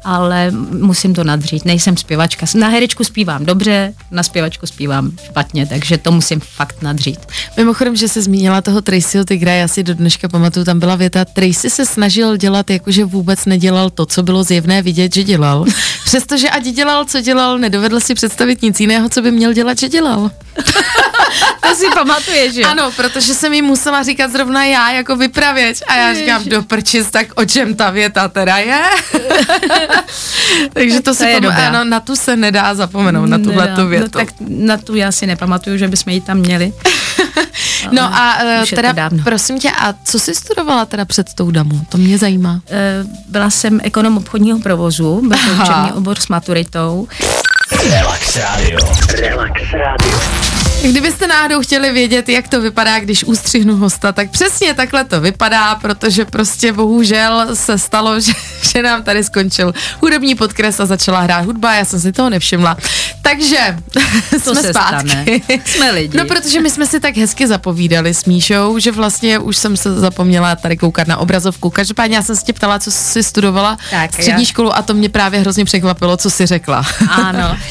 Ale 0.03 0.51
musím 0.72 1.13
to 1.13 1.24
nadřít. 1.24 1.65
Nejsem 1.65 1.98
zpěvačka. 1.98 2.45
Na 2.55 2.67
herečku 2.67 3.03
zpívám 3.03 3.45
dobře, 3.45 3.93
na 4.12 4.24
zpěvačku 4.24 4.65
zpívám 4.65 5.12
špatně, 5.25 5.65
takže 5.65 5.98
to 5.98 6.12
musím 6.12 6.39
fakt 6.39 6.81
nadřít. 6.81 7.19
Mimochodem, 7.57 7.95
že 7.95 8.07
se 8.07 8.22
zmínila 8.22 8.62
toho 8.62 8.81
Tracyho 8.81 9.24
Tigra, 9.24 9.51
já 9.51 9.67
si 9.67 9.84
do 9.84 9.93
dneška 9.93 10.27
pamatuju, 10.27 10.65
tam 10.65 10.79
byla 10.79 10.95
věta, 10.95 11.25
Tracy 11.25 11.69
se 11.69 11.86
snažil 11.86 12.38
dělat, 12.38 12.69
jakože 12.69 13.05
vůbec 13.05 13.45
nedělal 13.45 13.89
to, 13.89 14.05
co 14.05 14.24
bylo 14.24 14.43
zjevné 14.43 14.81
vidět, 14.81 15.13
že 15.13 15.24
dělal. 15.24 15.65
Přestože 16.05 16.50
ať 16.50 16.63
dělal, 16.63 17.05
co 17.05 17.22
dělal, 17.22 17.57
nedovedl 17.60 18.00
si 18.00 18.15
představit 18.15 18.62
nic 18.62 18.79
jiného, 18.79 19.10
co 19.10 19.22
by 19.22 19.31
měl 19.31 19.53
dělat, 19.53 19.79
že 19.79 19.89
dělal. 19.89 20.31
to 21.62 21.75
si 21.75 21.86
pamatuješ, 21.94 22.56
jo? 22.56 22.68
Ano, 22.70 22.92
protože 22.92 23.34
jsem 23.34 23.54
jí 23.54 23.62
musela 23.62 24.04
říkat 24.04 24.32
zrovna 24.32 24.65
já 24.65 24.92
jako 24.92 25.15
vypravěč 25.15 25.82
a 25.88 25.96
já 25.96 26.13
říkám, 26.13 26.44
do 26.46 26.63
prčis, 26.63 27.12
tak 27.12 27.27
o 27.36 27.46
čem 27.46 27.75
ta 27.75 27.89
věta 27.89 28.27
teda 28.27 28.58
je? 28.58 28.82
Takže 30.74 30.96
to, 30.96 31.01
to 31.01 31.15
si 31.15 31.24
pam- 31.24 31.68
ano, 31.68 31.84
na 31.84 32.00
tu 32.00 32.15
se 32.15 32.36
nedá 32.36 32.75
zapomenout, 32.75 33.25
na 33.25 33.38
tuhle 33.38 33.68
tu 33.68 33.82
no, 33.82 33.88
větu. 33.88 34.06
No, 34.06 34.25
tak 34.25 34.27
na 34.48 34.77
tu 34.77 34.96
já 34.96 35.12
si 35.12 35.27
nepamatuju, 35.27 35.77
že 35.77 35.88
bychom 35.88 36.13
ji 36.13 36.22
tam 36.22 36.38
měli. 36.38 36.74
no 37.92 38.01
a 38.01 38.38
uh, 38.44 38.65
teda 38.70 39.10
prosím 39.24 39.60
tě, 39.60 39.72
a 39.72 39.94
co 40.04 40.20
jsi 40.20 40.36
studovala 40.36 40.86
teda 40.86 41.06
před 41.06 41.34
tou 41.34 41.51
damu? 41.51 41.82
To 41.89 41.98
mě 41.98 42.18
zajímá. 42.18 42.54
Uh, 42.54 43.10
byla 43.27 43.50
jsem 43.50 43.80
ekonom 43.84 44.18
obchodního 44.18 44.60
provozu, 44.60 45.22
byl 45.27 45.38
to 45.38 45.63
učební 45.63 45.92
obor 45.92 46.20
s 46.20 46.27
maturitou. 46.27 47.08
Relax 47.89 48.36
Radio. 48.36 48.80
Relax 49.20 49.62
Radio. 49.74 50.54
Kdybyste 50.92 51.27
náhodou 51.27 51.62
chtěli 51.62 51.92
vědět, 51.92 52.30
jak 52.30 52.48
to 52.48 52.62
vypadá, 52.62 53.00
když 53.00 53.24
ustřihnu 53.24 53.75
hosta, 53.77 54.12
tak 54.12 54.30
přesně 54.30 54.74
takhle 54.74 55.04
to 55.06 55.22
vypadá, 55.22 55.75
protože 55.75 56.25
prostě 56.25 56.74
bohužel 56.74 57.48
se 57.54 57.77
stalo, 57.77 58.20
že, 58.20 58.32
že 58.74 58.82
nám 58.84 59.04
tady 59.04 59.24
skončil 59.24 59.74
hudební 60.01 60.36
podkres 60.36 60.80
a 60.80 60.86
začala 60.86 61.20
hrát 61.20 61.46
hudba, 61.46 61.74
já 61.74 61.86
jsem 61.86 62.00
si 62.00 62.12
toho 62.12 62.30
nevšimla. 62.30 62.77
Takže 63.22 63.77
To 64.44 64.51
jsme 64.56 64.62
se 64.62 64.70
zpátky. 64.74 65.10
stane. 65.10 65.25
Jsme 65.65 65.92
lidi. 65.92 66.18
No, 66.18 66.25
protože 66.25 66.62
my 66.62 66.70
jsme 66.70 66.86
si 66.88 67.00
tak 67.00 67.18
hezky 67.18 67.48
zapovídali 67.48 68.13
s 68.13 68.25
Míšou, 68.25 68.80
že 68.80 68.92
vlastně 68.92 69.39
už 69.39 69.58
jsem 69.58 69.77
se 69.77 69.94
zapomněla 70.00 70.56
tady 70.56 70.77
koukat 70.77 71.08
na 71.08 71.18
obrazovku. 71.18 71.70
Každopádně 71.70 72.15
já 72.15 72.22
jsem 72.24 72.36
se 72.36 72.44
tě 72.46 72.54
ptala, 72.54 72.80
co 72.80 72.92
jsi 72.92 73.24
studovala 73.24 73.77
Tak, 73.92 74.13
střední 74.13 74.44
já- 74.44 74.48
školu 74.48 74.75
a 74.75 74.82
to 74.82 74.94
mě 74.94 75.10
právě 75.10 75.39
hrozně 75.39 75.65
překvapilo, 75.65 76.18
co 76.18 76.30
jsi 76.30 76.46
řekla. 76.46 76.86
Ano. 77.10 77.58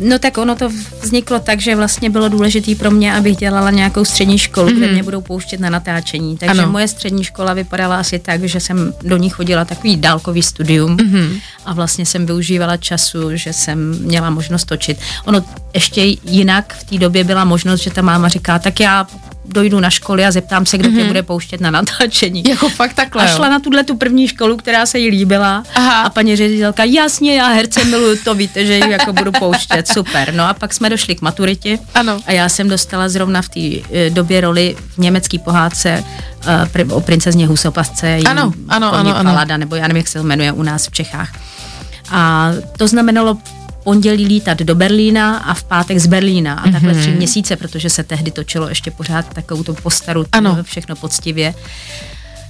No 0.00 0.18
tak 0.18 0.38
ono 0.38 0.56
to 0.56 0.68
vzniklo 1.02 1.38
tak, 1.38 1.60
že 1.60 1.76
vlastně 1.76 2.10
bylo 2.10 2.28
důležité 2.28 2.74
pro 2.74 2.90
mě, 2.90 3.14
abych 3.14 3.36
dělala 3.36 3.70
nějakou 3.70 4.04
střední 4.04 4.38
školu, 4.38 4.68
mm-hmm. 4.68 4.76
kde 4.76 4.92
mě 4.92 5.02
budou 5.02 5.20
pouštět 5.20 5.60
na 5.60 5.70
natáčení. 5.70 6.36
Takže 6.36 6.50
Ano. 6.50 6.62
ano. 6.62 6.72
moje 6.72 6.88
střední 6.88 7.24
škola 7.24 7.54
vypadala 7.54 7.96
asi 8.00 8.18
tak, 8.18 8.44
že 8.44 8.60
jsem 8.60 8.92
do 9.02 9.16
ní 9.16 9.30
chodila 9.30 9.64
takový 9.64 9.96
dálkový 9.96 10.42
studium 10.42 10.96
mm-hmm. 10.96 11.40
a 11.64 11.72
vlastně 11.72 12.06
jsem 12.06 12.26
využívala 12.26 12.76
času, 12.76 13.36
že 13.36 13.52
jsem 13.52 13.98
měla 13.98 14.30
možnost 14.30 14.64
točit. 14.64 14.98
Ono 15.24 15.44
ještě 15.74 16.00
jinak 16.24 16.74
v 16.80 16.84
té 16.84 16.98
době 16.98 17.24
byla 17.24 17.44
možnost, 17.44 17.80
že 17.80 17.90
ta 17.90 18.02
máma 18.02 18.28
říká, 18.28 18.58
tak 18.58 18.80
já 18.80 19.06
dojdu 19.44 19.80
na 19.80 19.90
školy 19.90 20.26
a 20.26 20.30
zeptám 20.30 20.66
se, 20.66 20.78
kdo 20.78 20.88
mm-hmm. 20.88 20.96
tě 20.96 21.04
bude 21.04 21.22
pouštět 21.22 21.60
na 21.60 21.70
natáčení. 21.70 22.42
jako 22.48 22.68
fakt 22.68 22.94
takhle, 22.94 23.22
A 23.22 23.30
jo. 23.30 23.36
šla 23.36 23.48
na 23.48 23.58
tuhle 23.58 23.84
tu 23.84 23.96
první 23.96 24.28
školu, 24.28 24.56
která 24.56 24.86
se 24.86 24.98
jí 24.98 25.08
líbila. 25.08 25.62
Aha. 25.74 26.02
A 26.02 26.10
paní 26.10 26.36
ředitelka, 26.36 26.84
jasně, 26.84 27.36
já 27.36 27.48
herce 27.48 27.84
miluju, 27.84 28.16
to 28.24 28.34
víte, 28.34 28.66
že 28.66 28.74
ji 28.74 28.90
jako 28.90 29.12
budu 29.12 29.32
pouštět, 29.32 29.88
super. 29.88 30.34
No 30.34 30.44
a 30.48 30.54
pak 30.54 30.74
jsme 30.74 30.90
došli 30.90 31.14
k 31.14 31.22
maturitě. 31.22 31.78
Ano. 31.94 32.20
A 32.26 32.32
já 32.32 32.48
jsem 32.48 32.68
dostala 32.68 33.08
zrovna 33.08 33.42
v 33.42 33.48
té 33.48 33.88
eh, 33.92 34.10
době 34.10 34.40
roli 34.40 34.76
v 34.94 34.98
německé 34.98 35.38
pohádce 35.38 36.04
pr- 36.44 36.94
o 36.94 37.00
princezně 37.00 37.46
Husopasce. 37.46 38.18
Ano, 38.26 38.52
ano, 38.68 38.94
ano, 38.94 39.16
ano. 39.16 39.30
Falada, 39.30 39.56
nebo 39.56 39.76
já 39.76 39.82
nevím, 39.82 39.96
jak 39.96 40.08
se 40.08 40.18
to 40.18 40.24
jmenuje 40.24 40.52
u 40.52 40.62
nás 40.62 40.86
v 40.86 40.90
Čechách. 40.90 41.28
A 42.10 42.50
to 42.76 42.88
znamenalo 42.88 43.38
pondělí 43.84 44.26
lítat 44.26 44.58
do 44.58 44.74
Berlína 44.74 45.36
a 45.38 45.54
v 45.54 45.64
pátek 45.64 45.98
z 45.98 46.06
Berlína 46.06 46.54
a 46.54 46.70
takhle 46.70 46.94
tři 46.94 47.10
měsíce, 47.10 47.56
protože 47.56 47.90
se 47.90 48.02
tehdy 48.02 48.30
točilo 48.30 48.68
ještě 48.68 48.90
pořád 48.90 49.34
takovou 49.34 49.62
tu 49.62 49.74
postaru, 49.74 50.24
Ano. 50.32 50.58
všechno 50.62 50.96
poctivě. 50.96 51.54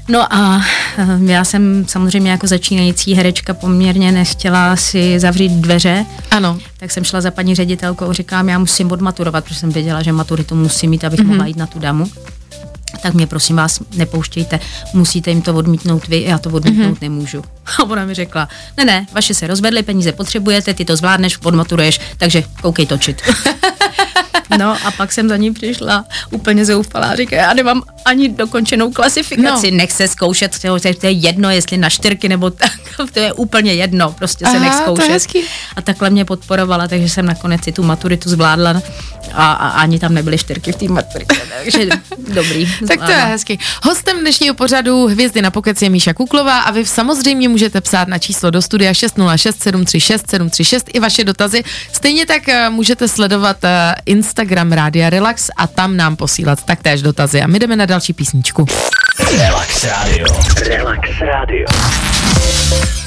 No 0.08 0.34
a 0.34 0.62
eh, 0.98 1.32
já 1.32 1.44
jsem 1.44 1.84
samozřejmě 1.88 2.30
jako 2.30 2.46
začínající 2.46 3.14
herečka 3.14 3.54
poměrně 3.54 4.12
nechtěla 4.12 4.76
si 4.76 5.20
zavřít 5.20 5.52
dveře, 5.52 6.06
Ano. 6.30 6.58
tak 6.76 6.90
jsem 6.90 7.04
šla 7.04 7.20
za 7.20 7.30
paní 7.30 7.54
ředitelkou, 7.54 8.12
říkám, 8.12 8.48
já 8.48 8.58
musím 8.58 8.92
odmaturovat, 8.92 9.44
protože 9.44 9.60
jsem 9.60 9.70
věděla, 9.70 10.02
že 10.02 10.12
maturitu 10.12 10.54
musím 10.54 10.90
mít, 10.90 11.04
abych 11.04 11.20
mm-hmm. 11.20 11.26
mohla 11.26 11.46
jít 11.46 11.56
na 11.56 11.66
tu 11.66 11.78
damu. 11.78 12.06
Tak 13.04 13.14
mě 13.14 13.26
prosím 13.26 13.56
vás 13.56 13.80
nepouštějte, 13.96 14.60
musíte 14.94 15.30
jim 15.30 15.42
to 15.42 15.54
odmítnout 15.54 16.08
vy, 16.08 16.22
já 16.22 16.38
to 16.38 16.50
odmítnout 16.50 16.94
mm-hmm. 16.94 17.02
nemůžu. 17.02 17.42
A 17.78 17.82
ona 17.84 18.04
mi 18.04 18.14
řekla, 18.14 18.48
ne, 18.76 18.84
ne, 18.84 19.06
vaše 19.12 19.34
se 19.34 19.46
rozvedly, 19.46 19.82
peníze 19.82 20.12
potřebujete, 20.12 20.74
ty 20.74 20.84
to 20.84 20.96
zvládneš, 20.96 21.38
odmaturuješ, 21.42 22.00
takže 22.16 22.42
koukej 22.62 22.86
točit. 22.86 23.22
No 24.58 24.76
a 24.84 24.90
pak 24.90 25.12
jsem 25.12 25.28
za 25.28 25.36
ní 25.36 25.52
přišla 25.52 26.04
úplně 26.30 26.64
zoufalá, 26.64 27.16
říká, 27.16 27.36
já 27.36 27.52
nemám 27.54 27.82
ani 28.04 28.28
dokončenou 28.28 28.90
klasifikaci, 28.92 29.70
No. 29.70 29.76
nech 29.76 29.92
se 29.92 30.08
zkoušet, 30.08 30.58
to 30.58 30.66
je, 30.88 30.94
to 30.94 31.06
je 31.06 31.12
jedno, 31.12 31.50
jestli 31.50 31.76
na 31.76 31.90
čtyřky 31.90 32.28
nebo 32.28 32.50
tak, 32.50 32.72
to 33.12 33.20
je 33.20 33.32
úplně 33.32 33.74
jedno, 33.74 34.12
prostě 34.12 34.44
se 34.44 34.50
Aha, 34.56 34.60
nech 34.60 34.72
to 34.72 34.78
je 34.78 34.82
zkoušet. 34.82 35.10
hezký. 35.10 35.38
A 35.76 35.82
takhle 35.82 36.10
mě 36.10 36.24
podporovala, 36.24 36.88
takže 36.88 37.08
jsem 37.08 37.26
nakonec 37.26 37.64
si 37.64 37.72
tu 37.72 37.82
maturitu 37.82 38.28
zvládla 38.28 38.82
a, 39.32 39.52
a 39.52 39.68
ani 39.68 39.98
tam 39.98 40.14
nebyly 40.14 40.38
čtyřky 40.38 40.72
v 40.72 40.76
té 40.76 40.88
maturitě, 40.88 41.36
takže 41.64 41.88
dobrý. 42.34 42.72
Tak 42.88 43.04
to 43.06 43.10
je 43.10 43.16
hezky. 43.18 43.58
Hostem 43.82 44.20
dnešního 44.20 44.54
pořadu 44.54 45.06
Hvězdy 45.06 45.42
na 45.42 45.50
pokec 45.50 45.82
je 45.82 45.90
Míša 45.90 46.12
Kuklová 46.12 46.58
a 46.60 46.70
vy 46.70 46.86
samozřejmě 46.86 47.48
můžete 47.48 47.80
psát 47.80 48.08
na 48.08 48.18
číslo 48.18 48.50
do 48.50 48.62
studia 48.62 48.94
606 48.94 49.62
736 49.62 50.30
736 50.30 50.86
i 50.92 51.00
vaše 51.00 51.24
dotazy. 51.24 51.64
Stejně 51.92 52.26
tak 52.26 52.48
eh, 52.48 52.70
můžete 52.70 53.08
sledovat 53.08 53.56
eh, 53.64 53.94
Instagram 54.34 54.72
Rádia 54.72 55.10
Relax 55.10 55.50
a 55.56 55.66
tam 55.66 55.96
nám 55.96 56.16
posílat 56.16 56.64
taktéž 56.64 57.02
dotazy. 57.02 57.42
A 57.42 57.46
my 57.46 57.58
jdeme 57.58 57.76
na 57.76 57.86
další 57.86 58.12
písničku. 58.12 58.66
Relax 59.38 59.84
Radio. 59.84 60.26
Relax 60.66 61.20
Radio. 61.20 61.66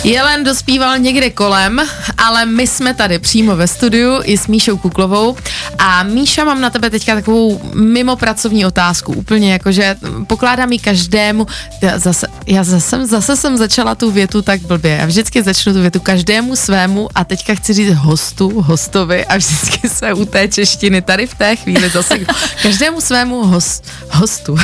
Jelen 0.03 0.43
dospíval 0.43 0.97
někde 0.97 1.29
kolem, 1.29 1.81
ale 2.17 2.45
my 2.45 2.67
jsme 2.67 2.93
tady 2.93 3.19
přímo 3.19 3.55
ve 3.55 3.67
studiu 3.67 4.19
i 4.23 4.37
s 4.37 4.47
Míšou 4.47 4.77
Kuklovou 4.77 5.37
a 5.77 6.03
Míša, 6.03 6.43
mám 6.43 6.61
na 6.61 6.69
tebe 6.69 6.89
teďka 6.89 7.15
takovou 7.15 7.61
mimo 7.73 8.15
pracovní 8.15 8.65
otázku, 8.65 9.13
úplně 9.13 9.53
jakože 9.53 9.95
pokládám 10.27 10.71
ji 10.71 10.79
každému, 10.79 11.47
já 11.81 11.99
zase, 11.99 12.27
já 12.45 12.63
zase, 12.63 13.05
zase 13.05 13.35
jsem 13.35 13.57
začala 13.57 13.95
tu 13.95 14.11
větu 14.11 14.41
tak 14.41 14.61
blbě, 14.61 14.97
já 14.99 15.05
vždycky 15.05 15.43
začnu 15.43 15.73
tu 15.73 15.81
větu 15.81 15.99
každému 15.99 16.55
svému 16.55 17.09
a 17.15 17.23
teďka 17.23 17.55
chci 17.55 17.73
říct 17.73 17.93
hostu, 17.93 18.61
hostovi 18.61 19.25
a 19.25 19.37
vždycky 19.37 19.89
se 19.89 20.13
u 20.13 20.25
té 20.25 20.47
češtiny 20.47 21.01
tady 21.01 21.27
v 21.27 21.35
té 21.35 21.55
chvíli 21.55 21.89
zase 21.89 22.19
každému 22.61 23.01
svému 23.01 23.43
host, 23.43 23.85
hostu. 24.11 24.57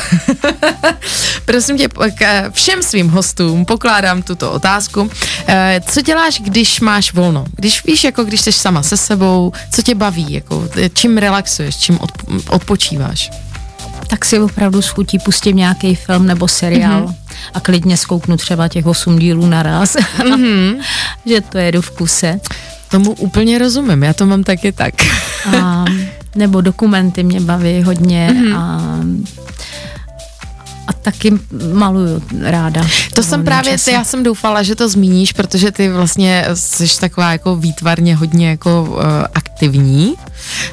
Prosím 1.46 1.78
tě, 1.78 1.88
všem 2.52 2.84
svým 2.84 3.10
hostům 3.10 3.66
pokládám 3.66 4.22
tuto 4.22 4.52
otázku. 4.52 4.93
Eh, 5.48 5.82
Co 5.88 6.02
děláš, 6.02 6.42
když 6.42 6.80
máš 6.80 7.14
volno? 7.14 7.46
Když 7.56 7.86
víš, 7.86 8.04
jako 8.04 8.24
když 8.24 8.42
jsi 8.42 8.52
sama 8.52 8.84
se 8.84 8.98
sebou, 8.98 9.52
co 9.72 9.82
tě 9.82 9.96
baví, 9.96 10.34
jako 10.34 10.68
eh, 10.82 10.90
čím 10.90 11.18
relaxuješ, 11.18 11.78
čím 11.78 11.96
odp- 11.98 12.42
odpočíváš? 12.50 13.32
Tak 14.08 14.26
si 14.26 14.40
opravdu 14.40 14.82
s 14.82 14.88
chutí 14.90 15.20
pustím 15.20 15.56
nějaký 15.58 15.96
film 15.96 16.26
nebo 16.28 16.48
seriál 16.48 17.02
mm-hmm. 17.06 17.16
a 17.54 17.60
klidně 17.60 17.98
zkouknu 17.98 18.38
třeba 18.38 18.68
těch 18.68 18.86
osm 18.86 19.20
dílů 19.20 19.46
naraz, 19.48 19.96
mm-hmm. 19.96 20.76
že 21.26 21.42
to 21.42 21.58
jedu 21.58 21.82
v 21.82 21.92
kuse. 21.92 22.40
Tomu 22.92 23.12
úplně 23.12 23.58
rozumím, 23.58 24.04
já 24.04 24.14
to 24.14 24.26
mám 24.26 24.44
taky 24.44 24.72
tak. 24.72 24.94
A, 25.62 25.86
nebo 26.36 26.62
dokumenty 26.62 27.24
mě 27.24 27.40
baví 27.42 27.84
hodně 27.84 28.30
Mhm. 28.34 28.44
mm-hmm. 28.46 28.58
a, 28.58 29.00
a 30.88 30.94
taky 30.94 31.34
maluju 31.74 32.24
ráda. 32.42 32.88
To 33.14 33.24
jsem 33.24 33.44
právě, 33.44 33.72
čase. 33.72 33.92
já 33.92 34.04
jsem 34.04 34.24
doufala, 34.24 34.64
že 34.64 34.76
to 34.76 34.90
zmíníš, 34.90 35.34
protože 35.34 35.72
ty 35.72 35.90
vlastně 35.90 36.46
jsi 36.54 37.00
taková 37.00 37.32
jako 37.32 37.56
výtvarně 37.56 38.16
hodně 38.16 38.50
jako 38.50 38.88
uh, 38.90 39.04
aktivní. 39.34 40.14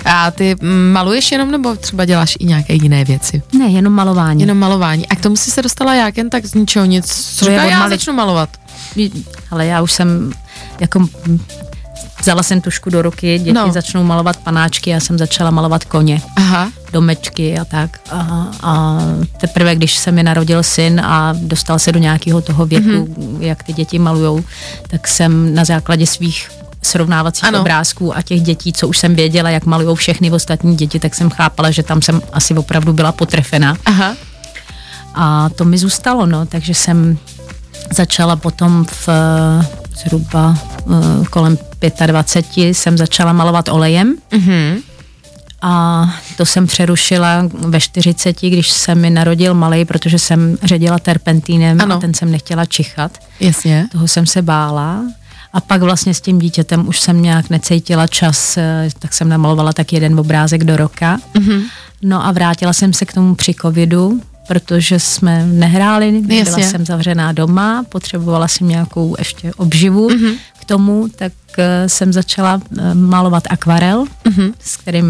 A 0.05 0.31
ty 0.31 0.57
mm, 0.61 0.93
maluješ 0.93 1.33
jenom 1.33 1.50
nebo 1.50 1.76
třeba 1.76 2.05
děláš 2.05 2.37
i 2.38 2.45
nějaké 2.45 2.75
jiné 2.75 3.05
věci? 3.05 3.43
Ne, 3.59 3.67
jenom 3.67 3.93
malování. 3.93 4.40
Jenom 4.40 4.59
malování. 4.59 5.09
A 5.09 5.17
k 5.17 5.21
tomu 5.21 5.37
si 5.37 5.50
se 5.50 5.62
dostala 5.62 5.95
jak 5.95 6.17
jen 6.17 6.31
tak 6.31 6.47
z 6.47 6.55
ničeho 6.55 6.87
nic. 6.87 7.38
Říká, 7.40 7.64
od 7.64 7.71
já 7.71 7.81
mali- 7.81 7.90
začnu 7.90 8.12
malovat. 8.12 8.49
Ale 9.50 9.67
já 9.67 9.83
už 9.83 9.93
jsem 9.93 10.33
jako 10.81 11.09
vzala 12.21 12.43
jsem 12.43 12.61
tušku 12.61 12.91
do 12.91 13.03
ruky, 13.03 13.39
děti 13.39 13.53
No. 13.53 13.67
no. 13.67 13.73
začnou 13.73 14.05
malovat 14.05 14.37
panáčky, 14.37 14.91
já 14.91 15.00
jsem 15.00 15.19
začala 15.19 15.50
malovat 15.50 15.85
koně, 15.85 16.23
Aha. 16.37 16.71
domečky 16.93 17.59
a 17.59 17.65
tak. 17.65 18.00
A, 18.11 18.47
a 18.62 18.99
teprve, 19.41 19.75
když 19.75 19.97
se 19.99 20.12
mi 20.12 20.23
narodil 20.23 20.62
syn 20.62 21.00
a 21.00 21.35
dostal 21.37 21.79
se 21.79 21.93
do 21.93 21.99
nějakého 21.99 22.41
toho 22.41 22.67
věku, 22.67 22.87
mm-hmm. 22.89 23.41
jak 23.41 23.62
ty 23.62 23.73
děti 23.73 23.99
malujou, 23.99 24.45
tak 24.89 25.09
jsem 25.09 25.55
na 25.55 25.65
základě 25.65 26.07
svých 26.07 26.50
srovnávacích 26.83 27.45
Ano. 27.45 27.61
obrázků 27.61 28.17
a 28.17 28.23
těch 28.23 28.41
dětí, 28.43 28.73
co 28.73 28.89
už 28.89 28.99
jsem 28.99 29.15
věděla, 29.15 29.50
jak 29.50 29.67
malujou 29.67 29.95
všechny 29.95 30.31
ostatní 30.31 30.77
děti, 30.77 30.99
tak 31.00 31.15
jsem 31.15 31.31
chápala, 31.31 31.71
že 31.71 31.83
tam 31.83 32.03
jsem 32.03 32.23
asi 32.33 32.55
opravdu 32.55 32.93
byla 32.93 33.12
potrefena. 33.12 33.77
Aha. 33.87 34.15
A 35.15 35.49
to 35.49 35.65
mi 35.65 35.79
zůstalo, 35.79 36.27
no, 36.27 36.47
takže 36.47 36.75
jsem 36.75 37.19
začala 37.95 38.37
potom 38.37 38.85
v 39.07 39.09
zhruba 40.05 40.59
eh, 40.81 41.25
kolem 41.31 41.59
25 42.06 42.68
jsem 42.75 42.99
začala 42.99 43.32
malovat 43.32 43.68
olejem 43.68 44.14
Mhm. 44.32 44.78
a 45.62 46.04
to 46.37 46.46
jsem 46.46 46.66
přerušila 46.66 47.49
ve 47.52 47.80
40, 47.80 48.40
když 48.50 48.70
se 48.70 48.94
mi 48.94 49.10
narodil 49.10 49.54
malej, 49.54 49.84
protože 49.84 50.18
jsem 50.18 50.56
ředila 50.62 50.99
terpentínem 50.99 51.80
Ano. 51.80 51.94
a 51.94 51.99
ten 51.99 52.14
jsem 52.14 52.30
nechtěla 52.30 52.64
čichat. 52.64 53.18
Jasně. 53.40 53.87
Toho 53.92 54.08
jsem 54.08 54.26
se 54.26 54.42
bála. 54.42 55.02
A 55.52 55.60
pak 55.60 55.82
vlastně 55.82 56.14
s 56.14 56.20
tím 56.20 56.38
dítětem 56.38 56.88
už 56.88 57.00
jsem 57.00 57.22
nějak 57.22 57.50
necítila 57.50 58.06
čas, 58.06 58.56
eh, 58.56 58.88
tak 58.99 59.12
jsem 59.14 59.28
namalovala 59.28 59.72
tak 59.72 59.92
jeden 59.92 60.20
obrázek 60.20 60.64
do 60.64 60.76
roka. 60.76 61.18
Mm-hmm. 61.34 61.62
No 62.02 62.26
a 62.26 62.32
vrátila 62.32 62.72
jsem 62.72 62.92
se 62.92 63.04
k 63.04 63.12
tomu 63.12 63.34
při 63.34 63.54
covidu, 63.62 64.20
protože 64.49 64.99
jsme 64.99 65.46
nehráli, 65.46 66.20
byla 66.26 66.38
Jasně. 66.38 66.64
jsem 66.70 66.87
zavřená 66.87 67.32
doma, 67.32 67.84
potřebovala 67.88 68.49
jsem 68.49 68.68
nějakou 68.68 69.14
ještě 69.18 69.52
obživu 69.56 70.08
mm-hmm. 70.08 70.34
Tomu, 70.71 71.09
tak 71.17 71.33
eh, 71.59 71.89
jsem 71.89 72.12
začala 72.12 72.61
eh, 72.62 72.95
malovat 72.95 73.43
akvarel, 73.50 74.05
mm-hmm. 74.25 74.53
s 74.61 74.77
kterým 74.77 75.09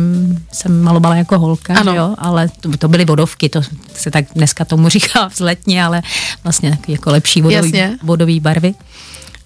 jsem 0.52 0.83
malovala 0.83 1.17
jako 1.17 1.38
holka, 1.38 1.75
Ano. 1.75 1.93
jo? 1.95 2.14
ale 2.19 2.49
to, 2.61 2.76
to 2.76 2.88
byly 2.88 3.05
vodovky, 3.05 3.49
to 3.49 3.61
se 3.95 4.11
tak 4.11 4.25
dneska 4.35 4.64
tomu 4.64 4.88
říká 4.97 5.29
vzletně, 5.29 5.85
ale 5.85 6.02
vlastně 6.45 6.79
jako 6.88 7.11
lepší 7.11 7.43
vodový, 7.43 7.69
Jasně. 7.69 7.99
vodový 8.02 8.40
barvy. 8.40 8.75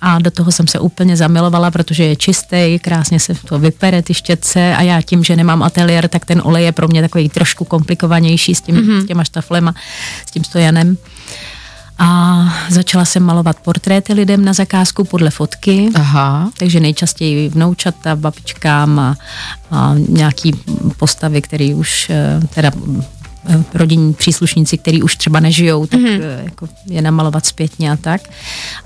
a 0.01 0.19
do 0.19 0.31
toho 0.31 0.53
jsem 0.53 0.67
se 0.69 0.79
úplně 0.79 1.17
zamilovala, 1.17 1.71
protože 1.71 2.05
je 2.05 2.17
čistý, 2.17 2.79
krásně 2.79 3.21
se 3.21 3.35
to 3.35 3.59
vypere, 3.59 4.03
ty 4.03 4.15
štětce 4.15 4.77
a 4.77 4.83
já 4.83 5.03
tím, 5.03 5.25
že 5.25 5.37
nemám 5.37 5.63
ateliér, 5.63 6.09
tak 6.09 6.25
ten 6.25 6.43
olej 6.45 6.65
je 6.65 6.73
pro 6.73 6.89
mě 6.89 7.03
takový 7.03 7.29
trošku 7.29 7.65
komplikovanější 7.65 8.55
s, 8.55 8.61
tím, 8.61 8.77
mm-hmm. 8.77 9.03
s 9.03 9.07
těma 9.07 9.25
štaflema, 9.25 9.75
s 10.27 10.31
tím 10.31 10.45
stojanem. 10.45 10.97
A 11.99 12.45
začala 12.71 13.05
jsem 13.05 13.23
malovat 13.23 13.61
portréty 13.61 14.13
lidem 14.13 14.45
na 14.45 14.53
zakázku 14.53 15.05
podle 15.05 15.31
fotky. 15.31 15.89
Aha. 15.95 16.51
Takže 16.59 16.81
nejčastěji 16.81 17.49
vnoučata, 17.49 18.17
babičkám 18.17 18.99
a, 18.99 19.17
a 19.71 19.95
nějaký 20.09 20.53
postavy, 20.97 21.43
které 21.43 21.75
už 21.75 22.11
eh, 22.11 22.41
teda 22.55 22.71
eh, 23.49 23.65
rodinní 23.75 24.15
příslušníci, 24.15 24.79
kteří 24.79 25.03
už 25.03 25.17
třeba 25.17 25.41
nežijou, 25.41 25.87
tak 25.87 26.01
mm-hmm. 26.01 26.45
jako 26.45 26.69
je 26.87 27.03
namalovat 27.03 27.47
zpětně 27.47 27.93
a 27.93 27.97
tak. 27.97 28.21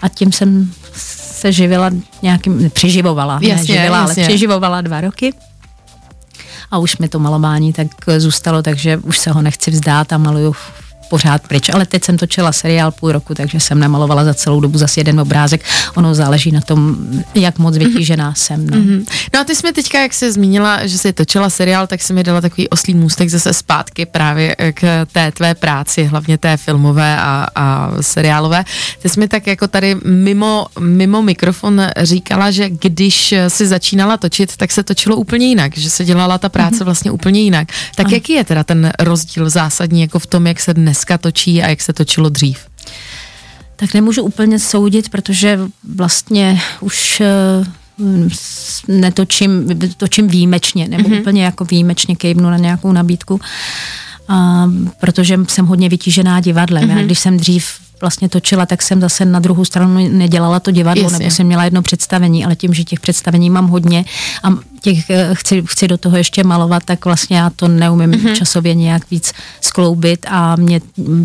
A 0.03 0.09
tím 0.09 0.33
jsem 0.33 0.73
se 0.95 1.53
živila 1.53 1.91
nějakým, 2.23 2.71
přeživovala, 2.71 3.35
jasně, 3.43 3.75
ne 3.75 3.81
živila, 3.81 3.99
jasně. 3.99 4.23
ale 4.23 4.29
přeživovala 4.29 4.81
dva 4.81 5.00
roky. 5.00 5.35
A 6.71 6.79
už 6.79 6.99
mi 6.99 7.09
to 7.09 7.19
malování 7.19 7.73
tak 7.73 7.87
zůstalo, 8.19 8.62
takže 8.62 8.97
už 8.97 9.19
se 9.19 9.31
ho 9.31 9.43
nechci 9.43 9.71
vzdát 9.71 10.12
a 10.12 10.19
maluju 10.19 10.55
pořád 11.11 11.49
pryč. 11.49 11.69
Ale 11.69 11.87
teď 11.87 12.05
jsem 12.05 12.19
točila 12.19 12.53
seriál 12.53 12.91
půl 12.91 13.12
roku, 13.12 13.35
takže 13.35 13.61
jsem 13.61 13.79
nemalovala 13.79 14.25
za 14.25 14.35
celou 14.35 14.61
dobu 14.61 14.79
zase 14.79 15.00
jeden 15.00 15.21
obrázek. 15.21 15.65
Ono 15.95 16.15
záleží 16.15 16.53
na 16.53 16.61
tom, 16.61 16.97
jak 17.35 17.59
moc 17.59 17.77
vytížená 17.77 18.33
mm-hmm. 18.33 18.37
jsem. 18.37 18.67
No. 18.67 18.77
Mm-hmm. 18.77 19.05
no 19.35 19.41
a 19.41 19.45
ty 19.45 19.55
jsme 19.55 19.73
teďka, 19.73 20.00
jak 20.00 20.15
se 20.15 20.33
zmínila, 20.33 20.87
že 20.87 20.99
jsi 20.99 21.12
točila 21.12 21.50
seriál, 21.50 21.87
tak 21.87 22.03
se 22.03 22.12
mi 22.12 22.25
dala 22.25 22.41
takový 22.41 22.69
oslý 22.69 22.95
můstek 22.95 23.29
zase 23.29 23.53
zpátky 23.53 24.07
právě 24.07 24.57
k 24.73 25.07
té 25.12 25.33
tvé 25.33 25.55
práci, 25.55 26.05
hlavně 26.05 26.38
té 26.38 26.57
filmové 26.57 27.17
a, 27.17 27.47
a 27.55 27.91
seriálové. 28.00 28.65
Ty 29.03 29.09
jsi 29.09 29.21
mi 29.21 29.29
tak 29.29 29.47
jako 29.47 29.69
tady 29.69 29.97
mimo, 30.05 30.67
mimo 30.81 31.23
mikrofon 31.23 31.83
říkala, 32.03 32.50
že 32.50 32.71
když 32.71 33.35
si 33.49 33.67
začínala 33.67 34.17
točit, 34.17 34.57
tak 34.57 34.73
se 34.73 34.83
točilo 34.83 35.17
úplně 35.17 35.47
jinak, 35.47 35.79
že 35.79 35.91
se 35.91 36.05
dělala 36.05 36.38
ta 36.38 36.49
práce 36.49 36.77
mm-hmm. 36.77 36.85
vlastně 36.85 37.11
úplně 37.11 37.41
jinak. 37.41 37.69
Tak 37.95 38.07
ano. 38.07 38.15
jaký 38.15 38.33
je 38.33 38.45
teda 38.45 38.65
ten 38.65 38.93
rozdíl 38.99 39.50
zásadní 39.50 40.00
jako 40.00 40.19
v 40.19 40.27
tom, 40.27 40.47
jak 40.47 40.61
se 40.61 40.75
dnes 40.75 40.98
dneska 40.99 41.19
točí 41.19 41.62
a 41.62 41.69
jak 41.69 41.81
se 41.81 41.93
točilo 41.93 42.28
dřív? 42.28 42.59
Tak 43.76 43.95
nemůžu 43.95 44.23
úplně 44.23 44.59
soudit, 44.59 45.09
protože 45.09 45.59
vlastně 45.95 46.61
už 46.81 47.21
eh, 47.21 47.64
netočím, 48.88 49.78
točím 49.97 50.28
výjimečně, 50.28 50.88
nebo 50.88 51.09
mm-hmm. 51.09 51.21
úplně 51.21 51.45
jako 51.45 51.64
výjimečně 51.64 52.17
kejvnu 52.17 52.50
na 52.50 52.57
nějakou 52.57 52.93
nabídku, 52.93 53.40
a, 54.29 54.71
protože 55.01 55.39
jsem 55.49 55.67
hodně 55.67 55.89
vytížená 55.89 56.41
divadlem. 56.41 56.85
Mm-hmm. 56.85 56.97
Já, 56.97 57.03
když 57.03 57.19
jsem 57.19 57.37
dřív 57.37 57.69
vlastně 58.01 58.29
točila, 58.29 58.67
tak 58.67 58.83
jsem 58.83 59.01
zase 59.01 59.25
na 59.25 59.39
druhou 59.39 59.65
stranu 59.65 60.09
nedělala 60.09 60.61
to 60.61 60.71
divadlo, 60.71 61.03
Jasně. 61.03 61.19
nebo 61.19 61.31
jsem 61.31 61.47
měla 61.47 61.65
jedno 61.65 61.83
představení, 61.83 62.45
ale 62.45 62.57
tím, 62.57 62.75
že 62.75 62.85
těch 62.85 63.01
představení 63.01 63.51
mám 63.51 63.69
hodně 63.69 64.05
a 64.43 64.49
těch 64.81 65.11
eh, 65.11 65.31
chci, 65.33 65.63
chci 65.67 65.89
do 65.89 65.99
toho 65.99 66.17
ještě 66.17 66.45
malovat, 66.45 66.85
tak 66.85 67.05
vlastně 67.05 67.37
já 67.37 67.51
to 67.51 67.69
neumím 67.69 68.11
mm-hmm. 68.11 68.33
časově 68.33 68.75
nějak 68.75 69.11
víc 69.11 69.33
skloubit 69.61 70.27
a 70.29 70.57
mě 70.57 70.81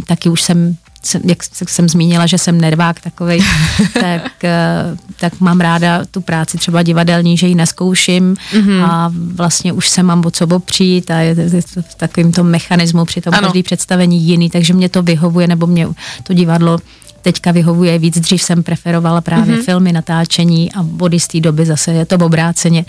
taky 0.07 0.29
už 0.29 0.41
jsem 0.41 0.77
jak 1.25 1.69
jsem 1.69 1.89
zmínila, 1.89 2.25
že 2.25 2.37
jsem 2.37 2.61
nervák 2.61 2.99
takový, 2.99 3.39
tak, 3.93 4.43
eh, 4.43 4.97
tak 5.19 5.39
mám 5.39 5.59
ráda 5.59 6.05
tu 6.11 6.21
práci 6.21 6.57
třeba 6.57 6.83
divadelní, 6.83 7.37
že 7.37 7.47
ji 7.47 7.55
neskouším 7.55 8.35
mm-hmm. 8.53 8.85
a 8.85 9.11
vlastně 9.35 9.73
už 9.73 9.89
se 9.89 10.03
mám 10.03 10.25
o 10.25 10.31
co 10.31 10.47
opřít 10.47 11.11
a 11.11 11.19
je 11.19 11.35
v 11.81 11.95
takovým 11.95 12.31
tom 12.31 12.47
mechanismu 12.47 13.05
při 13.05 13.21
tom 13.21 13.33
každý 13.33 13.63
představení 13.63 14.21
jiný, 14.21 14.49
takže 14.49 14.73
mě 14.73 14.89
to 14.89 15.03
vyhovuje, 15.03 15.47
nebo 15.47 15.67
mě 15.67 15.87
to 16.23 16.33
divadlo 16.33 16.79
teďka 17.21 17.51
vyhovuje 17.51 17.99
víc. 17.99 18.19
Dřív 18.19 18.41
jsem 18.41 18.63
preferovala 18.63 19.21
právě 19.21 19.55
mm-hmm. 19.55 19.63
filmy, 19.63 19.91
natáčení 19.91 20.71
a 20.73 20.85
od 20.99 21.27
té 21.27 21.39
doby 21.39 21.65
zase 21.65 21.91
je 21.91 22.05
to 22.05 22.15
obráceně 22.15 22.85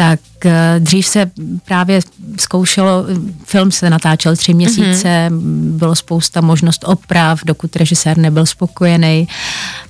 tak 0.00 0.20
eh, 0.44 0.76
dřív 0.78 1.06
se 1.06 1.30
právě 1.64 2.00
zkoušelo, 2.38 3.04
film 3.44 3.70
se 3.70 3.90
natáčel 3.90 4.36
tři 4.36 4.54
měsíce, 4.54 5.28
mm-hmm. 5.28 5.72
bylo 5.76 5.94
spousta 5.94 6.40
možnost 6.40 6.84
oprav, 6.86 7.40
dokud 7.44 7.76
režisér 7.76 8.18
nebyl 8.18 8.46
spokojený 8.46 9.28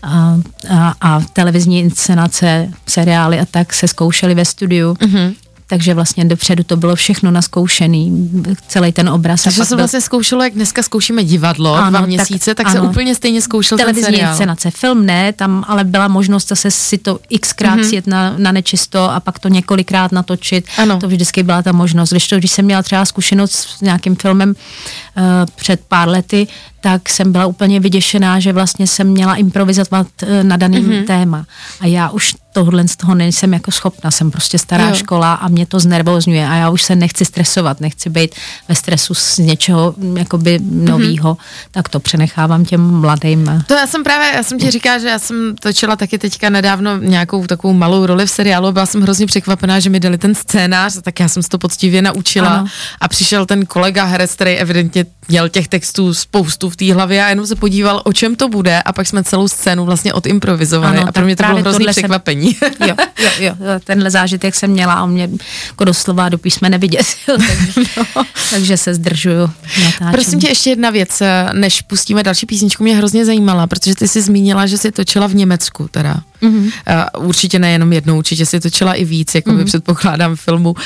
a, 0.03 0.41
a, 0.71 0.95
a 1.01 1.21
televizní 1.33 1.81
inscenace, 1.81 2.71
seriály 2.89 3.41
a 3.41 3.47
tak 3.51 3.73
se 3.73 3.89
zkoušely 3.89 4.35
ve 4.35 4.45
studiu. 4.45 4.93
Mm-hmm 4.95 5.35
takže 5.71 5.95
vlastně 5.95 6.25
dopředu 6.25 6.63
to 6.65 6.77
bylo 6.77 6.97
všechno 6.97 7.31
naskoušený, 7.31 8.31
celý 8.69 8.93
ten 8.93 9.09
obraz. 9.09 9.43
Takže 9.43 9.65
se 9.65 9.77
vlastně 9.77 10.01
zkoušelo, 10.01 10.43
jak 10.43 10.55
dneska 10.55 10.83
zkoušíme 10.83 11.25
divadlo 11.25 11.75
ano, 11.75 11.91
dva 11.91 12.07
měsíce, 12.07 12.55
tak, 12.55 12.67
tak 12.67 12.73
se 12.73 12.81
úplně 12.81 13.15
stejně 13.15 13.43
zkoušel 13.43 13.79
Televizní 13.79 14.17
ten 14.17 14.29
inscenace, 14.29 14.71
film 14.71 15.07
ne, 15.07 15.33
tam 15.33 15.65
ale 15.69 15.85
byla 15.85 16.09
možnost 16.09 16.49
zase 16.49 16.71
si 16.71 16.99
to 16.99 17.19
xkrát 17.41 17.79
mm-hmm. 17.79 17.89
sjet 17.89 18.07
na, 18.07 18.35
na 18.39 18.53
nečisto 18.53 19.11
a 19.11 19.21
pak 19.21 19.39
to 19.39 19.49
několikrát 19.49 20.13
natočit. 20.13 20.65
Ano. 20.79 20.99
To 20.99 21.09
vždycky 21.09 21.43
byla 21.43 21.63
ta 21.63 21.73
možnost. 21.73 22.11
Když 22.11 22.29
to, 22.29 22.37
když 22.37 22.51
jsem 22.51 22.65
měla 22.65 22.83
třeba 22.83 23.05
zkušenost 23.05 23.53
s 23.53 23.81
nějakým 23.81 24.17
filmem 24.17 24.49
uh, 24.51 25.25
před 25.57 25.81
pár 25.89 26.09
lety, 26.09 26.47
tak 26.81 27.09
jsem 27.09 27.33
byla 27.33 27.47
úplně 27.47 27.81
vyděšená, 27.81 28.41
že 28.41 28.53
vlastně 28.53 28.87
jsem 28.87 29.07
měla 29.07 29.35
improvizovat 29.35 30.07
eh, 30.23 30.45
na 30.45 30.57
daným 30.57 30.89
mm-hmm. 30.89 31.07
téma. 31.07 31.47
A 31.81 31.87
já 31.87 32.11
už 32.11 32.35
tohle 32.53 32.89
z 32.89 32.97
toho 32.97 33.15
nejsem 33.15 33.53
jako 33.53 33.71
schopna, 33.71 34.11
jsem 34.11 34.31
prostě 34.31 34.59
stará 34.59 34.89
jo. 34.89 34.95
škola 34.95 35.35
a 35.35 35.49
mě 35.49 35.67
to 35.67 35.81
znervozňuje 35.81 36.49
a 36.49 36.55
já 36.55 36.71
už 36.71 36.83
se 36.83 36.97
nechci 36.97 37.25
stresovat, 37.25 37.81
nechci 37.81 38.11
být 38.11 38.35
ve 38.69 38.75
stresu 38.75 39.15
z 39.15 39.39
něčeho 39.39 39.95
jakoby 40.19 40.59
novýho, 40.63 41.35
mm-hmm. 41.35 41.69
tak 41.71 41.89
to 41.89 42.01
přenechávám 42.01 42.65
těm 42.65 43.01
mladým. 43.01 43.65
To 43.67 43.75
já 43.75 43.87
jsem 43.87 44.05
právě, 44.05 44.33
já 44.35 44.43
jsem 44.43 44.59
ti 44.59 44.71
říkala, 44.71 44.99
že 44.99 45.09
já 45.09 45.19
jsem 45.19 45.55
točila 45.61 45.97
taky 45.97 46.19
teďka 46.19 46.51
nedávno 46.51 46.99
nějakou 46.99 47.47
takovou 47.47 47.75
malou 47.75 48.07
roli 48.07 48.27
v 48.27 48.31
seriálu, 48.31 48.73
byla 48.73 48.87
jsem 48.87 49.03
hrozně 49.03 49.27
překvapená, 49.27 49.81
že 49.81 49.91
mi 49.91 50.01
dali 50.01 50.19
ten 50.19 50.35
scénář, 50.35 50.99
tak 51.03 51.21
já 51.21 51.29
jsem 51.29 51.43
se 51.43 51.49
to 51.49 51.59
poctivě 51.59 52.03
naučila 52.03 52.49
ano. 52.49 52.67
a 53.01 53.09
přišel 53.09 53.47
ten 53.47 53.67
kolega 53.67 54.05
herec, 54.05 54.35
který 54.35 54.57
evidentně 54.57 55.07
měl 55.29 55.49
těch 55.49 55.69
textů 55.69 56.15
spoustu 56.15 56.70
v 56.71 56.77
té 56.77 56.95
hlavě 56.95 57.25
a 57.25 57.29
jenom 57.29 57.47
se 57.47 57.57
podíval, 57.57 58.03
o 58.05 58.13
čem 58.13 58.37
to 58.37 58.49
bude 58.49 58.83
a 58.83 58.93
pak 58.93 59.07
jsme 59.07 59.25
celou 59.25 59.49
scénu 59.49 59.85
vlastně 59.85 60.13
odimprovizovali 60.13 60.99
ano, 60.99 61.09
a 61.09 61.13
pro 61.13 61.25
mě 61.25 61.37
to 61.37 61.43
bylo 61.43 61.59
hrozný 61.59 61.87
překvapení. 61.87 62.55
Jsem, 62.55 62.89
jo, 62.89 62.95
jo, 63.19 63.31
jo, 63.41 63.55
tenhle 63.85 64.11
zážitek 64.11 64.55
jsem 64.55 64.71
měla 64.71 64.95
a 64.95 65.07
mě 65.07 65.29
jako 65.67 65.85
doslova 65.85 66.29
do 66.29 66.39
písme 66.39 66.71
nevyděsil, 66.71 67.37
takže, 67.49 67.91
no. 68.17 68.25
takže 68.51 68.77
se 68.77 68.95
zdržuju. 68.95 69.51
Natáčení. 69.85 70.13
Prosím 70.13 70.41
tě 70.41 70.49
ještě 70.49 70.71
jedna 70.71 70.91
věc, 70.91 71.23
než 71.53 71.83
pustíme 71.83 72.23
další 72.23 72.47
písničku, 72.47 72.83
mě 72.83 72.97
hrozně 72.97 73.25
zajímala, 73.25 73.67
protože 73.67 73.95
ty 73.95 74.09
jsi 74.09 74.23
zmínila, 74.23 74.67
že 74.67 74.79
jsi 74.79 74.93
točila 74.93 75.27
v 75.27 75.35
Německu 75.35 75.89
teda. 75.91 76.21
Mm-hmm. 76.43 76.73
Uh, 77.19 77.27
určitě 77.27 77.59
nejenom 77.59 77.93
jednou, 77.93 78.19
určitě 78.19 78.47
si 78.47 78.61
točila 78.61 78.95
i 78.95 79.05
víc, 79.05 79.35
jako 79.35 79.51
mm-hmm. 79.51 79.65
předpokládám 79.65 80.37
filmu. 80.37 80.71
Uh, 80.71 80.77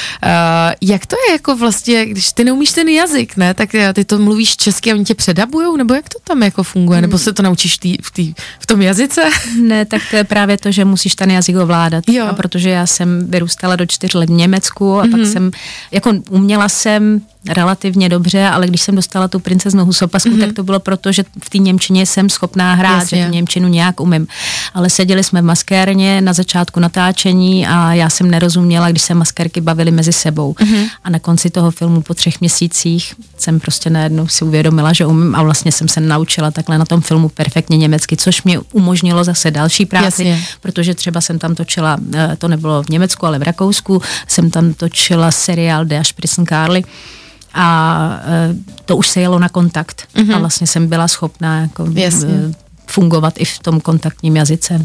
jak 0.81 1.07
to 1.07 1.17
je 1.29 1.33
jako 1.33 1.57
vlastně, 1.57 2.07
když 2.07 2.33
ty 2.33 2.45
neumíš 2.45 2.73
ten 2.73 2.89
jazyk, 2.89 3.37
ne, 3.37 3.55
tak 3.55 3.71
ty 3.93 4.05
to 4.05 4.19
mluvíš 4.19 4.57
česky 4.57 4.93
a 4.93 4.95
oni 4.95 5.05
tě 5.05 5.15
předabujou, 5.15 5.77
nebo 5.77 5.95
jak 5.95 6.09
to 6.09 6.19
tam 6.25 6.43
jako 6.43 6.63
funguje, 6.63 7.01
nebo 7.01 7.19
se 7.19 7.33
to 7.33 7.43
naučíš 7.43 7.79
tý, 7.79 7.97
v, 8.03 8.11
tý, 8.11 8.35
v 8.61 8.67
tom 8.67 8.83
jazyce? 8.83 9.23
Ne, 9.61 9.85
tak 9.85 10.03
to 10.11 10.17
je 10.17 10.25
právě 10.25 10.59
to, 10.59 10.73
že 10.73 10.85
musíš 10.85 11.15
ten 11.15 11.31
jazyk 11.31 11.57
ovládat. 11.57 12.05
Jo. 12.09 12.27
A 12.27 12.33
protože 12.33 12.71
já 12.71 12.87
jsem 12.87 13.27
vyrůstala 13.31 13.77
do 13.77 13.87
čtyř 13.87 14.15
let 14.15 14.31
v 14.31 14.33
Německu 14.33 14.99
a 14.99 15.05
mm-hmm. 15.05 15.11
pak 15.11 15.21
mhm. 15.21 15.33
jsem, 15.33 15.51
jako 15.93 16.13
uměla 16.31 16.69
jsem 16.69 17.21
relativně 17.49 18.09
dobře, 18.09 18.49
ale 18.49 18.67
když 18.67 18.83
jsem 18.83 18.95
dostala 18.95 19.29
tu 19.29 19.39
princeznu 19.39 19.85
Husopasku, 19.85 20.31
mm-hmm. 20.31 20.41
tak 20.41 20.53
to 20.53 20.63
bylo 20.63 20.81
proto, 20.81 21.13
že 21.13 21.25
v 21.45 21.51
té 21.51 21.59
Němčině 21.59 22.07
jsem 22.07 22.29
schopná 22.29 22.75
hrát, 22.75 22.99
Jasně. 22.99 23.19
že 23.19 23.27
tu 23.27 23.33
Němčinu 23.33 23.69
nějak 23.69 24.01
umím. 24.01 24.27
Ale 24.75 24.91
seděli 24.91 25.25
jsme 25.25 25.43
maskérně 25.45 26.21
na 26.21 26.33
začátku 26.33 26.81
natáčení 26.81 27.67
a 27.67 27.95
já 27.95 28.11
jsem 28.11 28.31
nerozuměla, 28.31 28.91
když 28.91 29.03
se 29.03 29.15
maskérky 29.15 29.61
bavily 29.61 29.91
mezi 29.91 30.13
sebou. 30.13 30.53
Mm-hmm. 30.53 30.89
A 31.05 31.11
na 31.11 31.19
konci 31.19 31.51
toho 31.51 31.71
filmu 31.71 32.03
po 32.03 32.15
třech 32.15 32.41
měsících 32.41 33.15
jsem 33.39 33.61
prostě 33.61 33.91
najednou 33.91 34.29
si 34.29 34.45
uvědomila, 34.45 34.93
že 34.93 35.07
umím 35.07 35.35
a 35.35 35.43
vlastně 35.43 35.73
jsem 35.73 35.89
se 35.89 36.01
naučila 36.01 36.51
takhle 36.51 36.79
na 36.79 36.85
tom 36.85 37.01
filmu 37.01 37.29
perfektně 37.29 37.77
německy, 37.77 38.17
což 38.17 38.43
mě 38.43 38.59
umožnilo 38.59 39.25
zase 39.25 39.51
další 39.51 39.87
práci, 39.87 40.25
Jasně. 40.25 40.45
protože 40.61 40.95
třeba 40.95 41.21
jsem 41.21 41.39
tam 41.39 41.55
točila, 41.55 41.97
eh, 42.15 42.37
to 42.39 42.49
nebylo 42.49 42.83
v 42.83 42.89
Německu, 42.89 43.27
ale 43.27 43.39
v 43.39 43.43
Rakousku, 43.43 44.03
jsem 44.29 44.51
tam 44.51 44.75
točila 44.75 45.31
seriál 45.31 45.85
Der 45.85 46.05
Spritzen 46.05 46.47
Carly, 46.47 46.85
a 47.55 48.21
e, 48.27 48.55
to 48.85 48.97
už 48.97 49.09
se 49.09 49.21
jelo 49.21 49.39
na 49.39 49.49
kontakt 49.49 50.09
mm-hmm. 50.15 50.35
a 50.35 50.39
vlastně 50.39 50.67
jsem 50.67 50.87
byla 50.87 51.09
schopná 51.09 51.61
jako 51.61 51.87
Jasně. 51.95 52.29
fungovat 52.87 53.35
i 53.37 53.45
v 53.45 53.59
tom 53.59 53.81
kontaktním 53.81 54.37
jazyce. 54.37 54.85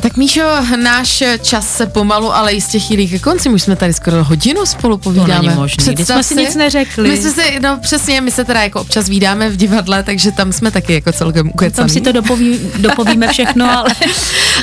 Tak 0.00 0.16
Míšo, 0.16 0.42
náš 0.82 1.22
čas 1.42 1.76
se 1.76 1.86
pomalu, 1.86 2.34
ale 2.34 2.52
jistě 2.52 2.78
chýlí 2.78 3.08
ke 3.08 3.18
konci. 3.18 3.48
Už 3.48 3.62
jsme 3.62 3.76
tady 3.76 3.92
skoro 3.92 4.24
hodinu 4.24 4.66
spolu 4.66 4.98
povídáme. 4.98 5.34
To 5.34 5.42
není 5.42 5.54
možný, 5.54 5.96
jsme 6.04 6.22
si 6.22 6.34
nic 6.34 6.54
neřekli. 6.54 7.08
My 7.08 7.16
jsme 7.16 7.30
si, 7.30 7.60
no 7.60 7.78
přesně, 7.82 8.20
my 8.20 8.30
se 8.30 8.44
teda 8.44 8.62
jako 8.62 8.80
občas 8.80 9.08
vídáme 9.08 9.50
v 9.50 9.56
divadle, 9.56 10.02
takže 10.02 10.32
tam 10.32 10.52
jsme 10.52 10.70
taky 10.70 10.92
jako 10.92 11.12
celkem 11.12 11.48
ukecaný. 11.48 11.76
Tam 11.76 11.88
si 11.88 12.00
to 12.00 12.12
dopoví, 12.12 12.60
dopovíme 12.76 13.28
všechno, 13.28 13.70
ale... 13.78 13.90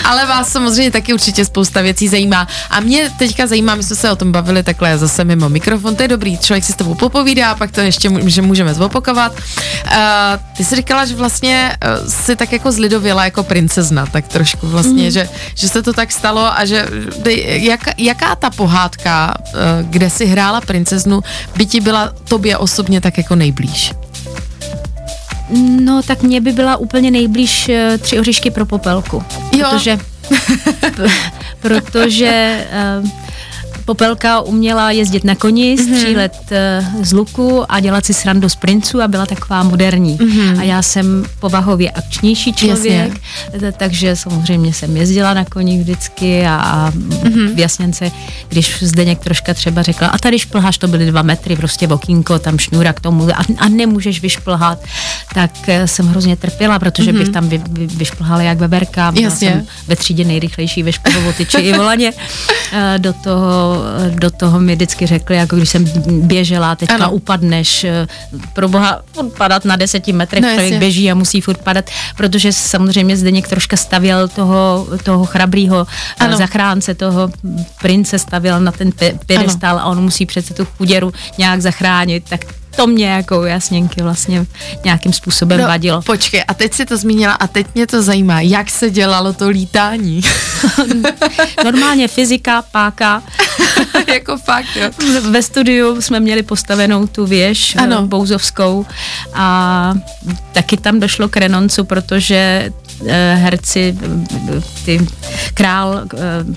ale 0.04 0.26
vás 0.26 0.52
samozřejmě 0.52 0.91
taky 0.91 1.13
určitě 1.13 1.45
spousta 1.45 1.82
věcí 1.82 2.08
zajímá. 2.08 2.48
A 2.69 2.80
mě 2.80 3.12
teďka 3.17 3.48
zajímá, 3.48 3.76
my 3.76 3.84
jsme 3.84 3.95
se 3.95 4.12
o 4.12 4.15
tom 4.15 4.32
bavili 4.32 4.63
takhle 4.63 4.98
zase 4.98 5.24
mimo 5.24 5.50
mikrofon, 5.50 5.95
to 5.95 6.02
je 6.02 6.08
dobrý, 6.08 6.38
člověk 6.38 6.63
si 6.63 6.74
s 6.74 6.76
tebou 6.76 6.95
popovídá, 6.95 7.56
pak 7.56 7.71
to 7.71 7.82
ještě 7.82 8.10
že 8.26 8.41
můžeme 8.41 8.74
zopakovat. 8.74 9.32
Uh, 9.32 10.00
ty 10.58 10.65
jsi 10.65 10.76
říkala, 10.76 11.06
že 11.06 11.15
vlastně 11.15 11.78
uh, 12.02 12.10
si 12.10 12.36
tak 12.36 12.52
jako 12.52 12.71
zlidověla 12.71 13.26
jako 13.26 13.43
princezna, 13.43 14.06
tak 14.06 14.28
trošku 14.28 14.67
vlastně, 14.76 15.04
mm. 15.04 15.12
že 15.12 15.30
že 15.56 15.68
se 15.70 15.82
to 15.84 15.94
tak 15.94 16.12
stalo 16.12 16.46
a 16.46 16.66
že 16.66 16.88
jak, 17.48 17.82
jaká 17.98 18.36
ta 18.36 18.50
pohádka, 18.50 19.34
eh, 19.48 19.54
kde 19.82 20.10
si 20.10 20.26
hrála 20.26 20.62
princeznu, 20.62 21.24
by 21.56 21.66
ti 21.66 21.80
byla 21.82 22.14
tobě 22.28 22.58
osobně 22.58 23.02
tak 23.02 23.18
jako 23.18 23.36
nejblíž? 23.36 23.94
No, 25.80 26.02
tak 26.04 26.24
mě 26.24 26.42
by 26.42 26.52
byla 26.52 26.78
úplně 26.78 27.12
nejblíž 27.12 27.70
eh, 27.70 27.98
tři 27.98 28.20
oříšky 28.20 28.52
pro 28.52 28.66
popelku. 28.66 29.24
Jo. 29.52 29.68
Protože, 29.70 30.00
protože 31.62 32.66
uh, 33.02 33.10
Popelka 33.86 34.41
uměla 34.41 34.91
jezdit 34.91 35.24
na 35.24 35.36
koni, 35.36 35.76
mhm. 35.76 35.95
střílet 35.95 36.34
mm-hmm. 36.50 37.04
z 37.04 37.13
luku 37.13 37.71
a 37.71 37.80
dělat 37.80 38.06
si 38.06 38.13
srandu 38.13 38.50
z 38.50 38.56
princů 38.56 39.02
a 39.02 39.08
byla 39.08 39.26
taková 39.26 39.63
moderní. 39.63 40.17
Mm-hmm. 40.17 40.60
A 40.60 40.63
já 40.63 40.82
jsem 40.82 41.26
povahově 41.39 41.91
akčnější 41.91 42.54
člověk, 42.54 43.21
Jasně. 43.54 43.71
takže 43.71 44.15
samozřejmě 44.15 44.74
jsem 44.74 44.98
jezdila 44.98 45.34
na 45.34 45.45
koni 45.45 45.80
vždycky 45.80 46.45
a, 46.45 46.56
a 46.56 46.91
mm-hmm. 46.91 47.56
v 47.56 47.60
Jasněnce, 47.60 48.12
když 48.50 48.84
Zdeněk 48.84 49.19
troška 49.19 49.54
třeba 49.54 49.82
řekla, 49.82 50.08
a 50.08 50.17
tady 50.17 50.39
šplháš, 50.39 50.78
to 50.78 50.88
byly 50.88 51.06
dva 51.06 51.21
metry, 51.21 51.56
prostě 51.56 51.88
okýnko, 51.88 52.39
tam 52.39 52.58
šňůra 52.60 52.93
k 52.93 53.00
tomu 53.00 53.30
a, 53.30 53.43
a 53.58 53.69
nemůžeš 53.69 54.21
vyšplhat, 54.21 54.80
tak 55.34 55.52
eh, 55.67 55.88
jsem 55.88 56.08
hrozně 56.08 56.36
trpěla, 56.36 56.80
protože 56.80 57.12
mm-hmm. 57.12 57.17
bych 57.17 57.30
tam 57.30 57.50
vy, 57.50 57.62
vy, 57.69 57.88
vyšplhala 57.88 58.41
jak 58.41 58.58
veberka. 58.58 59.12
Byla 59.12 59.24
Jasně. 59.24 59.50
jsem 59.50 59.65
ve 59.88 59.95
třídě 59.95 60.24
nejrychlejší 60.24 60.84
ve 60.84 60.91
šplhovotyči 60.91 61.58
i 61.58 61.74
volaně. 61.74 62.13
Eh, 62.71 63.00
do 63.00 63.13
toho 63.13 63.75
do 64.10 64.32
toho 64.32 64.60
mi 64.60 64.76
vždycky 64.76 65.06
řekli, 65.06 65.36
jako 65.36 65.56
když 65.56 65.70
jsem 65.70 65.86
běžela, 66.08 66.76
teďka 66.76 66.96
ano. 66.96 67.12
upadneš, 67.12 67.84
eh, 67.84 68.08
pro 68.54 68.70
boha 68.70 69.02
padat 69.38 69.66
na 69.66 69.76
deseti 69.76 70.14
metrech, 70.14 70.44
no, 70.44 70.50
člověk 70.50 70.80
běží 70.80 71.12
a 71.12 71.16
musí 71.16 71.42
furt 71.42 71.58
padat, 71.58 71.90
protože 72.18 72.54
samozřejmě 72.54 73.18
Zdeněk 73.18 73.48
troška 73.48 73.78
stavěl 73.78 74.28
toho, 74.28 74.88
toho 75.04 75.26
chrabrýho 75.26 75.88
eh, 76.20 76.24
ano. 76.24 76.38
zachránce, 76.38 76.96
toho 76.96 77.30
prince 77.82 78.20
stavěl 78.20 78.62
na 78.62 78.72
ten 78.72 78.92
pedestal 79.26 79.80
a 79.80 79.86
on 79.86 80.04
musí 80.04 80.26
přece 80.26 80.54
tu 80.54 80.66
chuděru 80.66 81.14
nějak 81.38 81.62
zachránit, 81.62 82.24
tak 82.30 82.46
to 82.76 82.88
mě 82.88 83.08
jako 83.08 83.46
jasněnky 83.46 84.04
vlastně 84.04 84.46
nějakým 84.84 85.14
způsobem 85.14 85.62
no, 85.62 85.68
vadilo. 85.68 86.02
Počkej, 86.02 86.44
a 86.48 86.54
teď 86.54 86.74
si 86.74 86.86
to 86.86 86.98
zmínila 86.98 87.34
a 87.34 87.48
teď 87.48 87.68
mě 87.76 87.88
to 87.88 88.02
zajímá, 88.02 88.42
jak 88.42 88.70
se 88.70 88.90
dělalo 88.90 89.34
to 89.34 89.50
lítání? 89.50 90.22
Normálně 91.64 92.08
fyzika, 92.08 92.62
páka. 92.72 93.24
jako 94.14 94.38
fakt, 94.38 94.68
jo. 94.76 94.90
Ve 95.30 95.44
studiu 95.44 96.02
jsme 96.02 96.20
měli 96.20 96.44
postavenou 96.44 97.08
tu 97.08 97.26
věž 97.26 97.76
ano. 97.76 98.08
bouzovskou 98.08 98.86
a 99.34 99.94
taky 100.52 100.78
tam 100.78 101.00
došlo 101.00 101.30
k 101.30 101.38
renoncu, 101.38 101.84
protože 101.84 102.36
Eh, 102.36 102.85
herci, 103.36 103.98
ty 104.86 105.08
král 105.54 106.02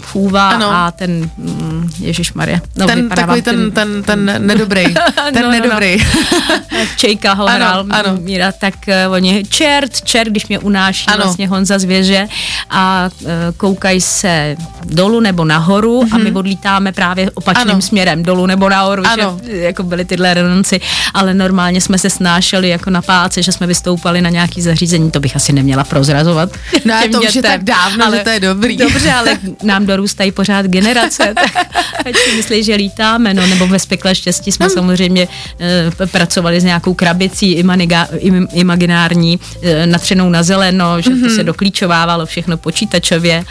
Fůva 0.00 0.52
eh, 0.52 0.64
a 0.64 0.90
ten 0.90 1.30
mm, 1.36 1.90
Ježíš 1.98 2.32
Maria. 2.32 2.60
No, 2.76 2.86
ten 2.86 3.08
takový 3.08 3.42
ten, 3.42 3.70
ten, 3.70 4.02
ten 4.02 4.34
nedobrý. 4.38 4.84
ten 5.32 5.42
no, 5.42 5.50
nedobrý. 5.50 5.96
No, 5.98 6.56
no. 6.72 6.78
Čejka 6.96 7.32
ho 7.32 7.46
hrál 7.46 7.80
ano, 7.80 7.86
ano. 7.90 8.16
Míra, 8.20 8.52
tak 8.52 8.74
uh, 8.88 9.12
oni 9.12 9.44
čert, 9.48 10.00
čert, 10.00 10.28
když 10.28 10.46
mě 10.46 10.58
unáší 10.58 11.06
ano. 11.06 11.16
vlastně 11.24 11.48
Honza 11.48 11.78
zvěře 11.78 12.28
a 12.70 13.10
uh, 13.20 13.28
koukají 13.56 14.00
se 14.00 14.56
dolů 14.84 15.20
nebo 15.20 15.44
nahoru 15.44 16.02
mm-hmm. 16.02 16.14
a 16.14 16.18
my 16.18 16.30
mhm. 16.30 16.36
odlítáme 16.36 16.92
právě 16.92 17.30
opačným 17.30 17.70
ano. 17.70 17.82
směrem, 17.82 18.22
dolů 18.22 18.46
nebo 18.46 18.68
nahoru, 18.68 19.02
ano. 19.06 19.40
že 19.44 19.56
jako 19.56 19.82
byly 19.82 20.04
tyhle 20.04 20.34
renonci, 20.34 20.80
ale 21.14 21.34
normálně 21.34 21.80
jsme 21.80 21.98
se 21.98 22.10
snášeli 22.10 22.68
jako 22.68 22.90
na 22.90 23.02
páce, 23.02 23.42
že 23.42 23.52
jsme 23.52 23.66
vystoupali 23.66 24.20
na 24.20 24.30
nějaký 24.30 24.62
zařízení, 24.62 25.10
to 25.10 25.20
bych 25.20 25.36
asi 25.36 25.52
neměla 25.52 25.84
prozrazovat 25.84 26.27
ukazovat. 26.28 26.50
No 26.84 26.94
a 26.94 27.08
to 27.12 27.20
už 27.20 27.34
je 27.34 27.42
tak 27.42 27.64
dávno, 27.64 28.06
ale, 28.06 28.16
že 28.16 28.24
to 28.24 28.30
je 28.30 28.40
dobrý. 28.40 28.76
Dobře, 28.76 29.12
ale 29.12 29.38
nám 29.62 29.86
dorůstají 29.86 30.32
pořád 30.32 30.66
generace, 30.66 31.34
tak 31.34 31.66
ať 32.06 32.16
si 32.16 32.36
myslí, 32.36 32.64
že 32.64 32.74
lítáme, 32.74 33.34
no, 33.34 33.46
nebo 33.46 33.66
ve 33.66 33.78
spekle 33.78 34.14
štěstí 34.14 34.52
jsme 34.52 34.66
hmm. 34.66 34.74
samozřejmě 34.74 35.28
e, 35.60 36.06
pracovali 36.06 36.60
s 36.60 36.64
nějakou 36.64 36.94
krabicí 36.94 37.52
imaniga, 37.52 38.08
im, 38.18 38.48
imaginární, 38.52 39.40
e, 39.62 39.86
natřenou 39.86 40.28
na 40.28 40.42
zeleno, 40.42 41.00
že 41.00 41.10
mm-hmm. 41.10 41.20
to 41.20 41.26
mhm. 41.26 41.36
se 41.36 41.44
doklíčovávalo 41.44 42.26
všechno 42.26 42.56
počítačově. 42.56 43.44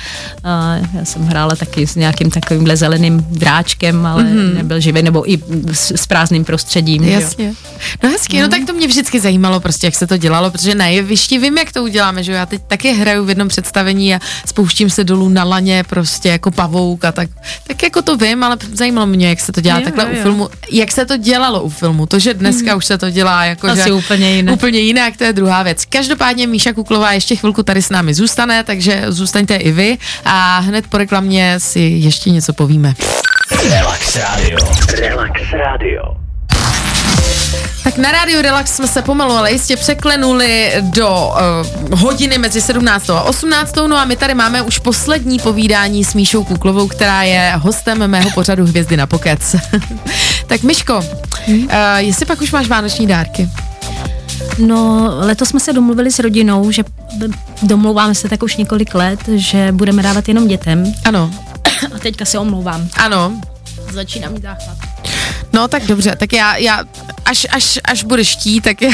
A 0.43 0.75
já 0.93 1.05
jsem 1.05 1.25
hrála 1.25 1.55
taky 1.55 1.87
s 1.87 1.95
nějakým 1.95 2.31
takovýmhle 2.31 2.77
zeleným 2.77 3.25
dráčkem, 3.29 4.05
ale 4.05 4.23
mm-hmm. 4.23 4.53
nebyl 4.53 4.79
živý, 4.79 5.01
nebo 5.01 5.31
i 5.31 5.37
s, 5.73 5.91
s 5.91 6.07
prázdným 6.07 6.45
prostředím. 6.45 7.03
Jasně. 7.03 7.45
Jo. 7.45 7.53
No 8.03 8.09
hezky, 8.09 8.37
no. 8.37 8.43
no 8.43 8.49
tak 8.49 8.65
to 8.67 8.73
mě 8.73 8.87
vždycky 8.87 9.19
zajímalo 9.19 9.59
prostě, 9.59 9.87
jak 9.87 9.95
se 9.95 10.07
to 10.07 10.17
dělalo, 10.17 10.51
protože 10.51 10.75
na 10.75 10.87
jevišti 10.87 11.37
vím, 11.37 11.57
jak 11.57 11.71
to 11.71 11.83
uděláme, 11.83 12.23
že 12.23 12.31
já 12.31 12.45
teď 12.45 12.61
taky 12.67 12.93
hraju 12.93 13.25
v 13.25 13.29
jednom 13.29 13.47
představení 13.47 14.15
a 14.15 14.19
spouštím 14.45 14.89
se 14.89 15.03
dolů 15.03 15.29
na 15.29 15.43
laně 15.43 15.83
prostě 15.83 16.29
jako 16.29 16.51
pavouk 16.51 17.05
a 17.05 17.11
tak, 17.11 17.29
tak 17.67 17.83
jako 17.83 18.01
to 18.01 18.17
vím, 18.17 18.43
ale 18.43 18.57
zajímalo 18.73 19.07
mě, 19.07 19.29
jak 19.29 19.39
se 19.39 19.51
to 19.51 19.61
dělá 19.61 19.77
jo, 19.79 19.83
takhle 19.83 20.03
jo, 20.03 20.09
jo. 20.13 20.19
u 20.19 20.21
filmu. 20.21 20.49
Jak 20.71 20.91
se 20.91 21.05
to 21.05 21.17
dělalo 21.17 21.63
u 21.63 21.69
filmu? 21.69 22.05
To, 22.05 22.19
že 22.19 22.33
dneska 22.33 22.71
mm. 22.71 22.77
už 22.77 22.85
se 22.85 22.97
to 22.97 23.09
dělá 23.09 23.45
jako 23.45 23.67
Asi 23.67 23.83
že 23.83 23.91
úplně 23.91 24.35
jinak. 24.35 24.55
Úplně 24.55 24.79
jinak, 24.79 25.17
to 25.17 25.23
je 25.23 25.33
druhá 25.33 25.63
věc. 25.63 25.85
Každopádně 25.85 26.47
Míša 26.47 26.73
Kuklová 26.73 27.11
ještě 27.11 27.35
chvilku 27.35 27.63
tady 27.63 27.81
s 27.81 27.89
námi 27.89 28.13
zůstane, 28.13 28.63
takže 28.63 29.05
zůstaňte 29.07 29.55
i 29.55 29.71
vy 29.71 29.97
a 30.25 30.59
hned 30.59 30.87
po 30.87 30.97
reklamě 30.97 31.55
si 31.57 31.79
ještě 31.79 32.29
něco 32.29 32.53
povíme. 32.53 32.93
Relax 33.69 34.15
Radio. 34.15 34.57
Relax 34.99 35.41
Radio. 35.51 36.26
Tak 37.97 38.03
na 38.03 38.11
rádiu 38.11 38.41
Relax 38.41 38.75
jsme 38.75 38.87
se 38.87 39.01
pomalu, 39.01 39.31
ale 39.33 39.51
jistě 39.51 39.77
překlenuli 39.77 40.73
do 40.81 41.33
uh, 41.89 41.99
hodiny 41.99 42.37
mezi 42.37 42.61
17. 42.61 43.09
a 43.09 43.21
18. 43.21 43.75
No 43.75 43.97
a 43.97 44.05
my 44.05 44.15
tady 44.15 44.33
máme 44.33 44.61
už 44.61 44.79
poslední 44.79 45.39
povídání 45.39 46.03
s 46.03 46.13
Míšou 46.13 46.43
Kuklovou, 46.43 46.87
která 46.87 47.23
je 47.23 47.53
hostem 47.55 48.07
mého 48.07 48.29
pořadu 48.29 48.65
Hvězdy 48.65 48.97
na 48.97 49.07
pokec. 49.07 49.55
tak 50.47 50.63
Myško, 50.63 51.01
hmm? 51.45 51.63
uh, 51.63 51.69
jestli 51.97 52.25
pak 52.25 52.41
už 52.41 52.51
máš 52.51 52.67
vánoční 52.67 53.07
dárky? 53.07 53.49
No, 54.57 55.11
letos 55.19 55.49
jsme 55.49 55.59
se 55.59 55.73
domluvili 55.73 56.11
s 56.11 56.19
rodinou, 56.19 56.71
že 56.71 56.83
domlouváme 57.63 58.15
se 58.15 58.29
tak 58.29 58.43
už 58.43 58.57
několik 58.57 58.95
let, 58.95 59.19
že 59.35 59.71
budeme 59.71 60.03
dávat 60.03 60.27
jenom 60.27 60.47
dětem. 60.47 60.93
Ano. 61.05 61.31
A 61.95 61.99
teďka 61.99 62.25
se 62.25 62.39
omlouvám. 62.39 62.87
Ano. 62.97 63.41
Začínám 63.93 64.33
mít 64.33 64.41
záchvat. 64.41 64.96
No 65.53 65.67
tak 65.67 65.83
dobře, 65.83 66.15
tak 66.15 66.33
já, 66.33 66.57
já 66.57 66.83
až, 67.25 67.47
až, 67.49 67.79
až 67.83 68.03
budeš 68.03 68.35
chtít, 68.35 68.61
tak 68.61 68.81
já... 68.81 68.91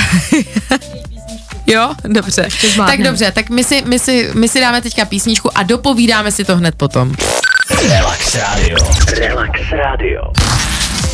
Jo, 1.67 1.93
dobře. 2.03 2.47
Tak 2.77 3.03
dobře, 3.03 3.31
tak 3.31 3.49
my 3.49 3.63
si, 3.63 3.83
my, 3.85 3.99
si, 3.99 4.29
my 4.33 4.47
si 4.47 4.59
dáme 4.59 4.81
teďka 4.81 5.05
písničku 5.05 5.57
a 5.57 5.63
dopovídáme 5.63 6.31
si 6.31 6.43
to 6.43 6.57
hned 6.57 6.75
potom. 6.75 7.15
Relax 7.89 8.35
Radio. 8.35 8.77
Relax 9.17 9.59
Radio. 9.71 10.21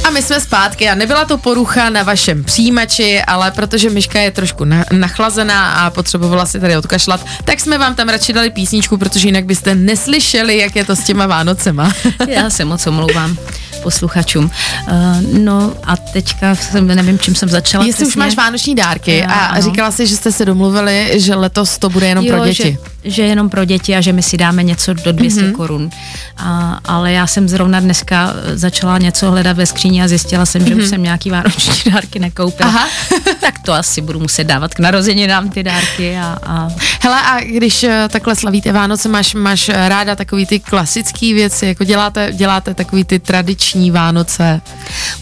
A 0.04 0.10
my 0.10 0.22
jsme 0.22 0.42
zpátky 0.42 0.90
a 0.90 0.96
nebyla 0.96 1.26
to 1.26 1.38
porucha 1.38 1.90
na 1.90 2.04
vašem 2.04 2.44
přijímači, 2.44 3.22
ale 3.22 3.52
protože 3.52 3.90
Myška 3.90 4.20
je 4.20 4.32
trošku 4.32 4.66
na, 4.66 4.86
nachlazená 4.92 5.74
a 5.74 5.90
potřebovala 5.90 6.46
si 6.46 6.60
tady 6.60 6.78
odkašlat, 6.78 7.26
tak 7.44 7.60
jsme 7.60 7.78
vám 7.78 7.96
tam 7.96 8.10
radši 8.10 8.34
dali 8.34 8.50
písničku, 8.50 8.98
protože 8.98 9.28
jinak 9.28 9.46
byste 9.46 9.76
neslyšeli, 9.76 10.58
jak 10.58 10.76
je 10.76 10.86
to 10.86 10.96
s 10.96 11.04
těma 11.04 11.28
Vánocema. 11.28 11.92
Já 12.28 12.50
se 12.50 12.66
moc 12.66 12.88
omlouvám 12.88 13.38
posluchačům. 13.80 14.52
Uh, 14.92 15.22
no 15.22 15.74
a 15.84 15.98
teďka 15.98 16.56
jsem, 16.56 16.88
nevím, 16.88 17.20
čím 17.20 17.36
jsem 17.36 17.50
začala. 17.50 17.86
Jestli 17.86 18.06
přesně. 18.06 18.10
už 18.10 18.16
máš 18.16 18.36
vánoční 18.36 18.76
dárky 18.76 19.24
a, 19.24 19.34
a 19.34 19.60
říkala 19.60 19.92
si, 19.92 20.08
že 20.08 20.16
jste 20.16 20.32
se 20.32 20.46
domluvili, 20.46 21.12
že 21.16 21.36
letos 21.36 21.78
to 21.78 21.90
bude 21.90 22.08
jenom 22.08 22.26
jo, 22.26 22.36
pro 22.36 22.46
děti. 22.46 22.64
Že, 22.64 22.78
že 23.04 23.24
jenom 23.24 23.50
pro 23.50 23.66
děti 23.66 23.96
a 23.96 24.02
že 24.02 24.14
my 24.14 24.24
si 24.24 24.38
dáme 24.38 24.64
něco 24.64 24.94
do 24.94 25.12
200 25.12 25.42
mm-hmm. 25.42 25.52
korun. 25.52 25.90
A, 26.38 26.80
ale 26.86 27.12
já 27.12 27.28
jsem 27.28 27.50
zrovna 27.50 27.80
dneska 27.80 28.34
začala 28.54 28.98
něco 28.98 29.32
hledat 29.32 29.58
ve 29.58 29.66
skříni 29.66 30.04
a 30.04 30.08
zjistila 30.08 30.46
jsem, 30.46 30.66
že 30.66 30.74
mm-hmm. 30.74 30.78
už 30.78 30.84
mhm. 30.84 30.90
jsem 30.90 31.04
nějaký 31.04 31.30
vánoční 31.30 31.92
dárky 31.92 32.20
nekoupila. 32.20 32.70
Aha. 32.70 32.88
tak 33.42 33.60
to 33.60 33.74
asi 33.74 34.02
budu 34.02 34.20
muset 34.20 34.44
dávat 34.44 34.74
k 34.74 34.80
narozeninám 34.80 35.50
ty 35.50 35.64
dárky. 35.64 36.18
A, 36.18 36.38
a... 36.46 36.70
Hele, 37.02 37.22
a 37.22 37.40
když 37.40 37.84
eh, 37.84 38.08
takhle 38.12 38.36
slavíte 38.36 38.72
Vánoce, 38.72 39.10
máš, 39.10 39.34
máš 39.34 39.70
ráda 39.70 40.16
takový 40.16 40.46
ty 40.46 40.60
klasické 40.60 41.34
věci, 41.34 41.66
jako 41.66 41.84
děláte, 41.84 42.32
děláte 42.34 42.74
takový 42.74 43.04
ty 43.04 43.20
tradiční 43.20 43.92
Vánoce? 43.92 44.62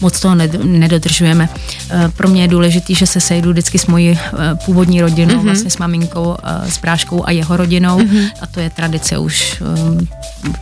Moc 0.00 0.20
toho 0.20 0.34
nedodržujeme. 0.64 1.48
Eh, 1.90 2.08
pro 2.16 2.28
mě 2.28 2.42
je 2.42 2.48
důležité, 2.48 2.94
že 2.94 3.06
se 3.06 3.20
sejdu 3.20 3.50
vždycky 3.50 3.78
s 3.78 3.86
mojí 3.86 4.10
eh, 4.10 4.18
původní 4.64 5.00
rodinou, 5.00 5.34
mm-hmm. 5.34 5.44
vlastně 5.44 5.70
s 5.70 5.78
maminkou, 5.78 6.36
s 6.68 6.78
bráškou 6.78 7.26
a 7.26 7.30
jeho 7.30 7.56
rodinou 7.56 7.67
rodinou 7.68 7.98
mm-hmm. 7.98 8.30
a 8.40 8.46
to 8.46 8.60
je 8.60 8.70
tradice 8.70 9.18
už 9.18 9.60
um, 9.60 10.08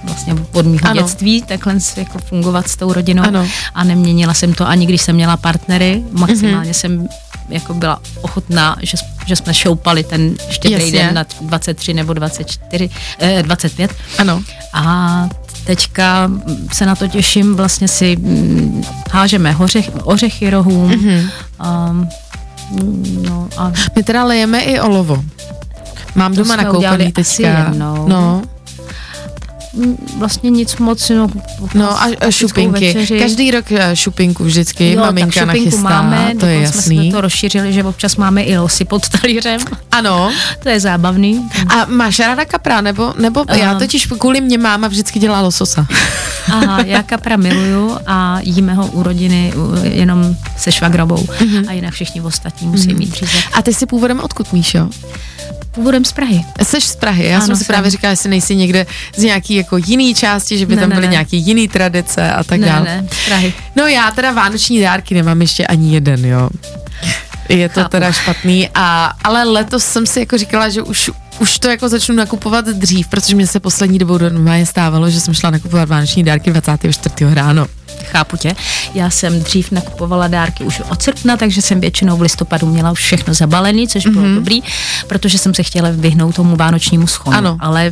vlastně 0.04 0.34
od 0.52 0.66
mého 0.66 0.94
dětství, 0.94 1.42
takhle 1.42 1.78
jako 1.96 2.18
fungovat 2.18 2.68
s 2.68 2.76
tou 2.76 2.92
rodinou 2.92 3.22
ano. 3.22 3.48
a 3.74 3.84
neměnila 3.84 4.34
jsem 4.34 4.54
to 4.54 4.66
ani 4.66 4.86
když 4.86 5.02
jsem 5.02 5.14
měla 5.14 5.36
partnery, 5.36 6.02
maximálně 6.12 6.70
mm-hmm. 6.70 6.80
jsem 6.80 7.08
jako 7.48 7.74
byla 7.74 8.00
ochotná, 8.22 8.76
že, 8.82 8.96
že 9.26 9.36
jsme 9.36 9.54
šoupali 9.54 10.02
ten 10.02 10.34
štědrý 10.50 10.92
den 10.92 11.14
na 11.14 11.24
23 11.40 11.94
nebo 11.94 12.12
24, 12.12 12.90
eh, 13.18 13.42
25. 13.42 13.94
Ano. 14.18 14.42
A 14.72 15.28
teďka 15.64 16.30
se 16.72 16.86
na 16.86 16.94
to 16.94 17.08
těším, 17.08 17.56
vlastně 17.56 17.88
si 17.88 18.16
hm, 18.16 18.82
hážeme 19.10 19.52
hořech, 19.52 19.90
ořechy 20.04 20.50
rohům. 20.50 20.90
Mm-hmm. 20.90 21.30
Um, 21.90 22.08
no 23.22 23.48
a... 23.56 23.72
My 23.96 24.02
teda 24.02 24.24
lejeme 24.24 24.60
i 24.60 24.80
olovo. 24.80 25.24
Mám 26.16 26.34
to 26.34 26.42
doma 26.42 26.56
nakoupený 26.56 27.12
teďka. 27.12 27.72
No, 27.76 28.42
vlastně 30.18 30.50
nic 30.50 30.76
moc. 30.76 31.10
No, 31.10 31.28
no 31.74 32.02
a, 32.02 32.06
a 32.26 32.30
šupinky. 32.30 32.86
Večeři. 32.86 33.18
Každý 33.18 33.50
rok 33.50 33.72
eh, 33.72 33.96
šupinku 33.96 34.44
vždycky 34.44 34.92
jo, 34.92 35.00
maminka 35.00 35.40
tak 35.40 35.46
nachystá, 35.46 35.80
máme, 35.80 36.32
to 36.40 36.46
je 36.46 36.60
jasný. 36.60 36.96
jsme 36.96 37.10
to 37.10 37.20
rozšířili, 37.20 37.72
že 37.72 37.84
občas 37.84 38.16
máme 38.16 38.42
i 38.42 38.58
losy 38.58 38.84
pod 38.84 39.08
talířem. 39.08 39.60
Ano. 39.92 40.32
to 40.62 40.68
je 40.68 40.80
zábavný. 40.80 41.50
A 41.68 41.86
máš 41.86 42.18
ráda 42.18 42.44
kapra, 42.44 42.80
nebo, 42.80 43.14
nebo 43.18 43.42
uh, 43.42 43.56
já 43.56 43.74
totiž 43.74 44.06
kvůli 44.06 44.40
mě 44.40 44.58
máma 44.58 44.88
vždycky 44.88 45.18
dělá 45.18 45.40
lososa. 45.40 45.86
Aha, 46.52 46.82
já 46.84 47.02
kapra 47.02 47.36
miluju 47.36 47.98
a 48.06 48.38
jíme 48.42 48.74
ho 48.74 48.86
u 48.86 49.02
rodiny 49.02 49.52
jenom 49.82 50.36
se 50.56 50.72
švagrobou 50.72 51.16
uh-huh. 51.16 51.68
a 51.68 51.72
jinak 51.72 51.94
všichni 51.94 52.20
ostatní 52.20 52.68
musí 52.68 52.88
uh-huh. 52.88 52.98
mít 52.98 53.14
řízek. 53.14 53.44
A 53.52 53.62
ty 53.62 53.74
jsi 53.74 53.86
původem 53.86 54.20
odkud, 54.20 54.52
Míšo? 54.52 54.88
Původem 55.76 56.04
z 56.04 56.12
Prahy. 56.12 56.44
Jsi 56.62 56.80
z 56.80 56.96
Prahy, 56.96 57.26
já 57.26 57.36
ano, 57.36 57.46
jsem 57.46 57.56
si 57.56 57.64
jsem. 57.64 57.66
právě 57.74 57.90
říkala, 57.90 58.10
jestli 58.10 58.30
nejsi 58.30 58.56
někde 58.56 58.86
z 59.16 59.22
nějaký 59.22 59.54
jako 59.54 59.76
jiný 59.76 60.14
části, 60.14 60.58
že 60.58 60.66
by 60.66 60.76
ne, 60.76 60.80
tam 60.80 60.90
byly 60.90 61.06
ne. 61.06 61.12
nějaký 61.12 61.36
jiný 61.36 61.68
tradice 61.68 62.32
a 62.32 62.44
tak 62.44 62.60
dále. 62.60 62.84
Ne, 62.84 63.06
z 63.12 63.26
Prahy. 63.26 63.52
No 63.76 63.86
já 63.86 64.10
teda 64.10 64.32
vánoční 64.32 64.80
dárky 64.80 65.14
nemám 65.14 65.40
ještě 65.40 65.66
ani 65.66 65.94
jeden, 65.94 66.24
jo. 66.24 66.48
Je 67.48 67.68
to 67.68 67.80
Chápu. 67.80 67.90
teda 67.90 68.12
špatný, 68.12 68.68
a, 68.74 69.12
ale 69.24 69.44
letos 69.44 69.84
jsem 69.84 70.06
si 70.06 70.20
jako 70.20 70.38
říkala, 70.38 70.68
že 70.68 70.82
už, 70.82 71.10
už 71.38 71.58
to 71.58 71.68
jako 71.68 71.88
začnu 71.88 72.14
nakupovat 72.14 72.64
dřív, 72.64 73.08
protože 73.08 73.34
mě 73.34 73.46
se 73.46 73.60
poslední 73.60 73.98
dobou 73.98 74.18
je 74.54 74.66
stávalo, 74.66 75.10
že 75.10 75.20
jsem 75.20 75.34
šla 75.34 75.50
nakupovat 75.50 75.88
vánoční 75.88 76.24
dárky 76.24 76.50
24. 76.50 77.34
ráno 77.34 77.66
chápu 78.04 78.36
tě. 78.36 78.52
Já 78.94 79.10
jsem 79.10 79.40
dřív 79.40 79.70
nakupovala 79.70 80.28
dárky 80.28 80.64
už 80.64 80.82
od 80.90 81.02
srpna, 81.02 81.36
takže 81.36 81.62
jsem 81.62 81.80
většinou 81.80 82.16
v 82.16 82.20
listopadu 82.20 82.66
měla 82.66 82.90
už 82.90 83.00
všechno 83.00 83.34
zabalené, 83.34 83.86
což 83.86 84.06
bylo 84.06 84.24
mm-hmm. 84.24 84.34
dobrý, 84.34 84.62
protože 85.06 85.38
jsem 85.38 85.54
se 85.54 85.62
chtěla 85.62 85.88
vyhnout 85.92 86.34
tomu 86.34 86.56
vánočnímu 86.56 87.06
schonu. 87.06 87.36
Ano. 87.36 87.56
Ale 87.60 87.90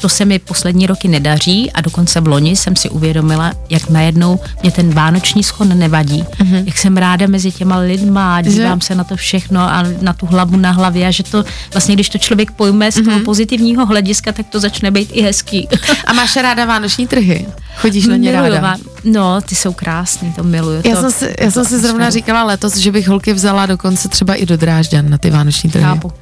to 0.00 0.08
se 0.08 0.24
mi 0.24 0.38
poslední 0.38 0.86
roky 0.86 1.08
nedaří 1.08 1.72
a 1.72 1.80
dokonce 1.80 2.20
v 2.20 2.26
loni 2.26 2.56
jsem 2.56 2.76
si 2.76 2.88
uvědomila, 2.90 3.52
jak 3.70 3.90
najednou 3.90 4.40
mě 4.62 4.70
ten 4.72 4.90
vánoční 4.90 5.42
schon 5.42 5.78
nevadí. 5.78 6.22
Mm-hmm. 6.22 6.62
Jak 6.66 6.78
jsem 6.78 6.96
ráda 6.96 7.26
mezi 7.26 7.52
těma 7.52 7.78
lidma, 7.78 8.42
dívám 8.42 8.80
že? 8.80 8.86
se 8.86 8.94
na 8.94 9.04
to 9.04 9.16
všechno 9.16 9.60
a 9.60 9.84
na 10.00 10.12
tu 10.12 10.26
hlavu 10.26 10.56
na 10.56 10.70
hlavě 10.70 11.06
a 11.06 11.10
že 11.10 11.22
to 11.22 11.44
vlastně, 11.72 11.94
když 11.94 12.08
to 12.08 12.18
člověk 12.18 12.50
pojme 12.50 12.92
z 12.92 12.94
toho 12.94 13.18
mm-hmm. 13.18 13.24
pozitivního 13.24 13.86
hlediska, 13.86 14.32
tak 14.32 14.46
to 14.46 14.60
začne 14.60 14.90
být 14.90 15.10
i 15.12 15.22
hezký. 15.22 15.68
A 16.06 16.12
máš 16.12 16.36
ráda 16.36 16.64
vánoční 16.64 17.06
trhy? 17.06 17.46
Chodíš 17.76 18.06
na 18.06 18.16
ně 18.16 18.32
ráda? 18.32 18.76
No, 19.04 19.19
ty 19.46 19.54
jsou 19.54 19.72
krásný, 19.72 20.32
to 20.32 20.42
miluju. 20.42 20.82
Já 20.84 20.94
to, 20.94 21.00
jsem 21.00 21.10
si, 21.10 21.34
já 21.40 21.50
jsem 21.50 21.64
si 21.64 21.78
zrovna 21.78 22.10
říkala 22.10 22.44
letos, 22.44 22.76
že 22.76 22.92
bych 22.92 23.08
holky 23.08 23.32
vzala 23.32 23.66
dokonce 23.66 24.08
třeba 24.08 24.34
i 24.34 24.46
do 24.46 24.56
Drážďan 24.56 25.10
na 25.10 25.18
ty 25.18 25.30
vánoční 25.30 25.70
trhy. 25.70 25.84
Chápu. 25.84 26.12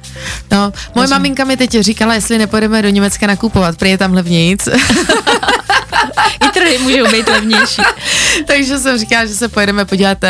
No, 0.51 0.57
moje 0.57 0.73
Rozumím. 0.95 1.09
maminka 1.09 1.43
mi 1.43 1.57
teď 1.57 1.79
říkala, 1.79 2.13
jestli 2.13 2.37
nepojedeme 2.37 2.81
do 2.81 2.89
Německa 2.89 3.27
nakupovat, 3.27 3.77
prý 3.77 3.89
je 3.89 3.97
tam 3.97 4.13
levnějc. 4.13 4.67
I 6.45 6.49
trhy 6.53 6.77
můžou 6.77 7.11
být 7.11 7.27
levnější. 7.27 7.81
Takže 8.45 8.79
jsem 8.79 8.97
říkala, 8.97 9.25
že 9.25 9.35
se 9.35 9.47
pojedeme 9.47 9.85
podívat 9.85 10.17
uh, 10.23 10.29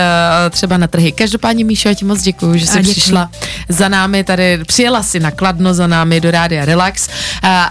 třeba 0.50 0.78
na 0.78 0.88
trhy. 0.88 1.12
Každopádně, 1.12 1.66
Míšo, 1.66 1.90
já 1.90 1.96
ti 1.96 2.06
moc 2.06 2.22
děkuji, 2.22 2.60
že 2.60 2.68
jsi 2.68 2.80
přišla 2.80 3.30
za 3.70 3.90
námi 3.90 4.24
tady, 4.24 4.60
přijela 4.68 5.04
si 5.04 5.20
na 5.20 5.32
Kladno 5.32 5.74
za 5.74 5.88
námi 5.88 6.22
do 6.22 6.32
Rádia 6.32 6.66
Relax 6.66 7.08
uh, 7.08 7.14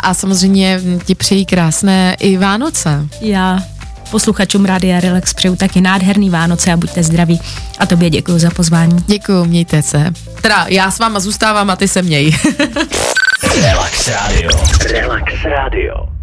a 0.03 0.15
samozřejmě 0.15 0.81
ti 1.05 1.15
přeji 1.15 1.45
krásné 1.45 2.17
i 2.21 2.37
Vánoce. 2.37 3.09
Já 3.21 3.63
posluchačům 4.11 4.65
Rádia 4.65 5.01
Relax 5.01 5.35
přeju 5.35 5.57
taky 5.57 5.81
nádherný 5.81 6.31
Vánoce 6.31 6.73
a 6.73 6.77
buďte 6.77 7.03
zdraví. 7.03 7.41
A 7.79 7.87
tobě 7.87 8.11
děkuji 8.11 8.39
za 8.39 8.51
pozvání. 8.51 8.97
Děkuji, 9.07 9.45
mějte 9.45 9.83
se. 9.83 10.13
Teda 10.43 10.67
já 10.69 10.91
s 10.91 10.99
váma 10.99 11.21
zůstávám 11.21 11.71
a 11.71 11.77
ty 11.77 11.89
se 11.89 12.03
měj. 12.03 12.33
Relax 13.63 14.09
Radio. 14.09 14.51
Relax 14.91 15.33
Radio. 15.45 16.18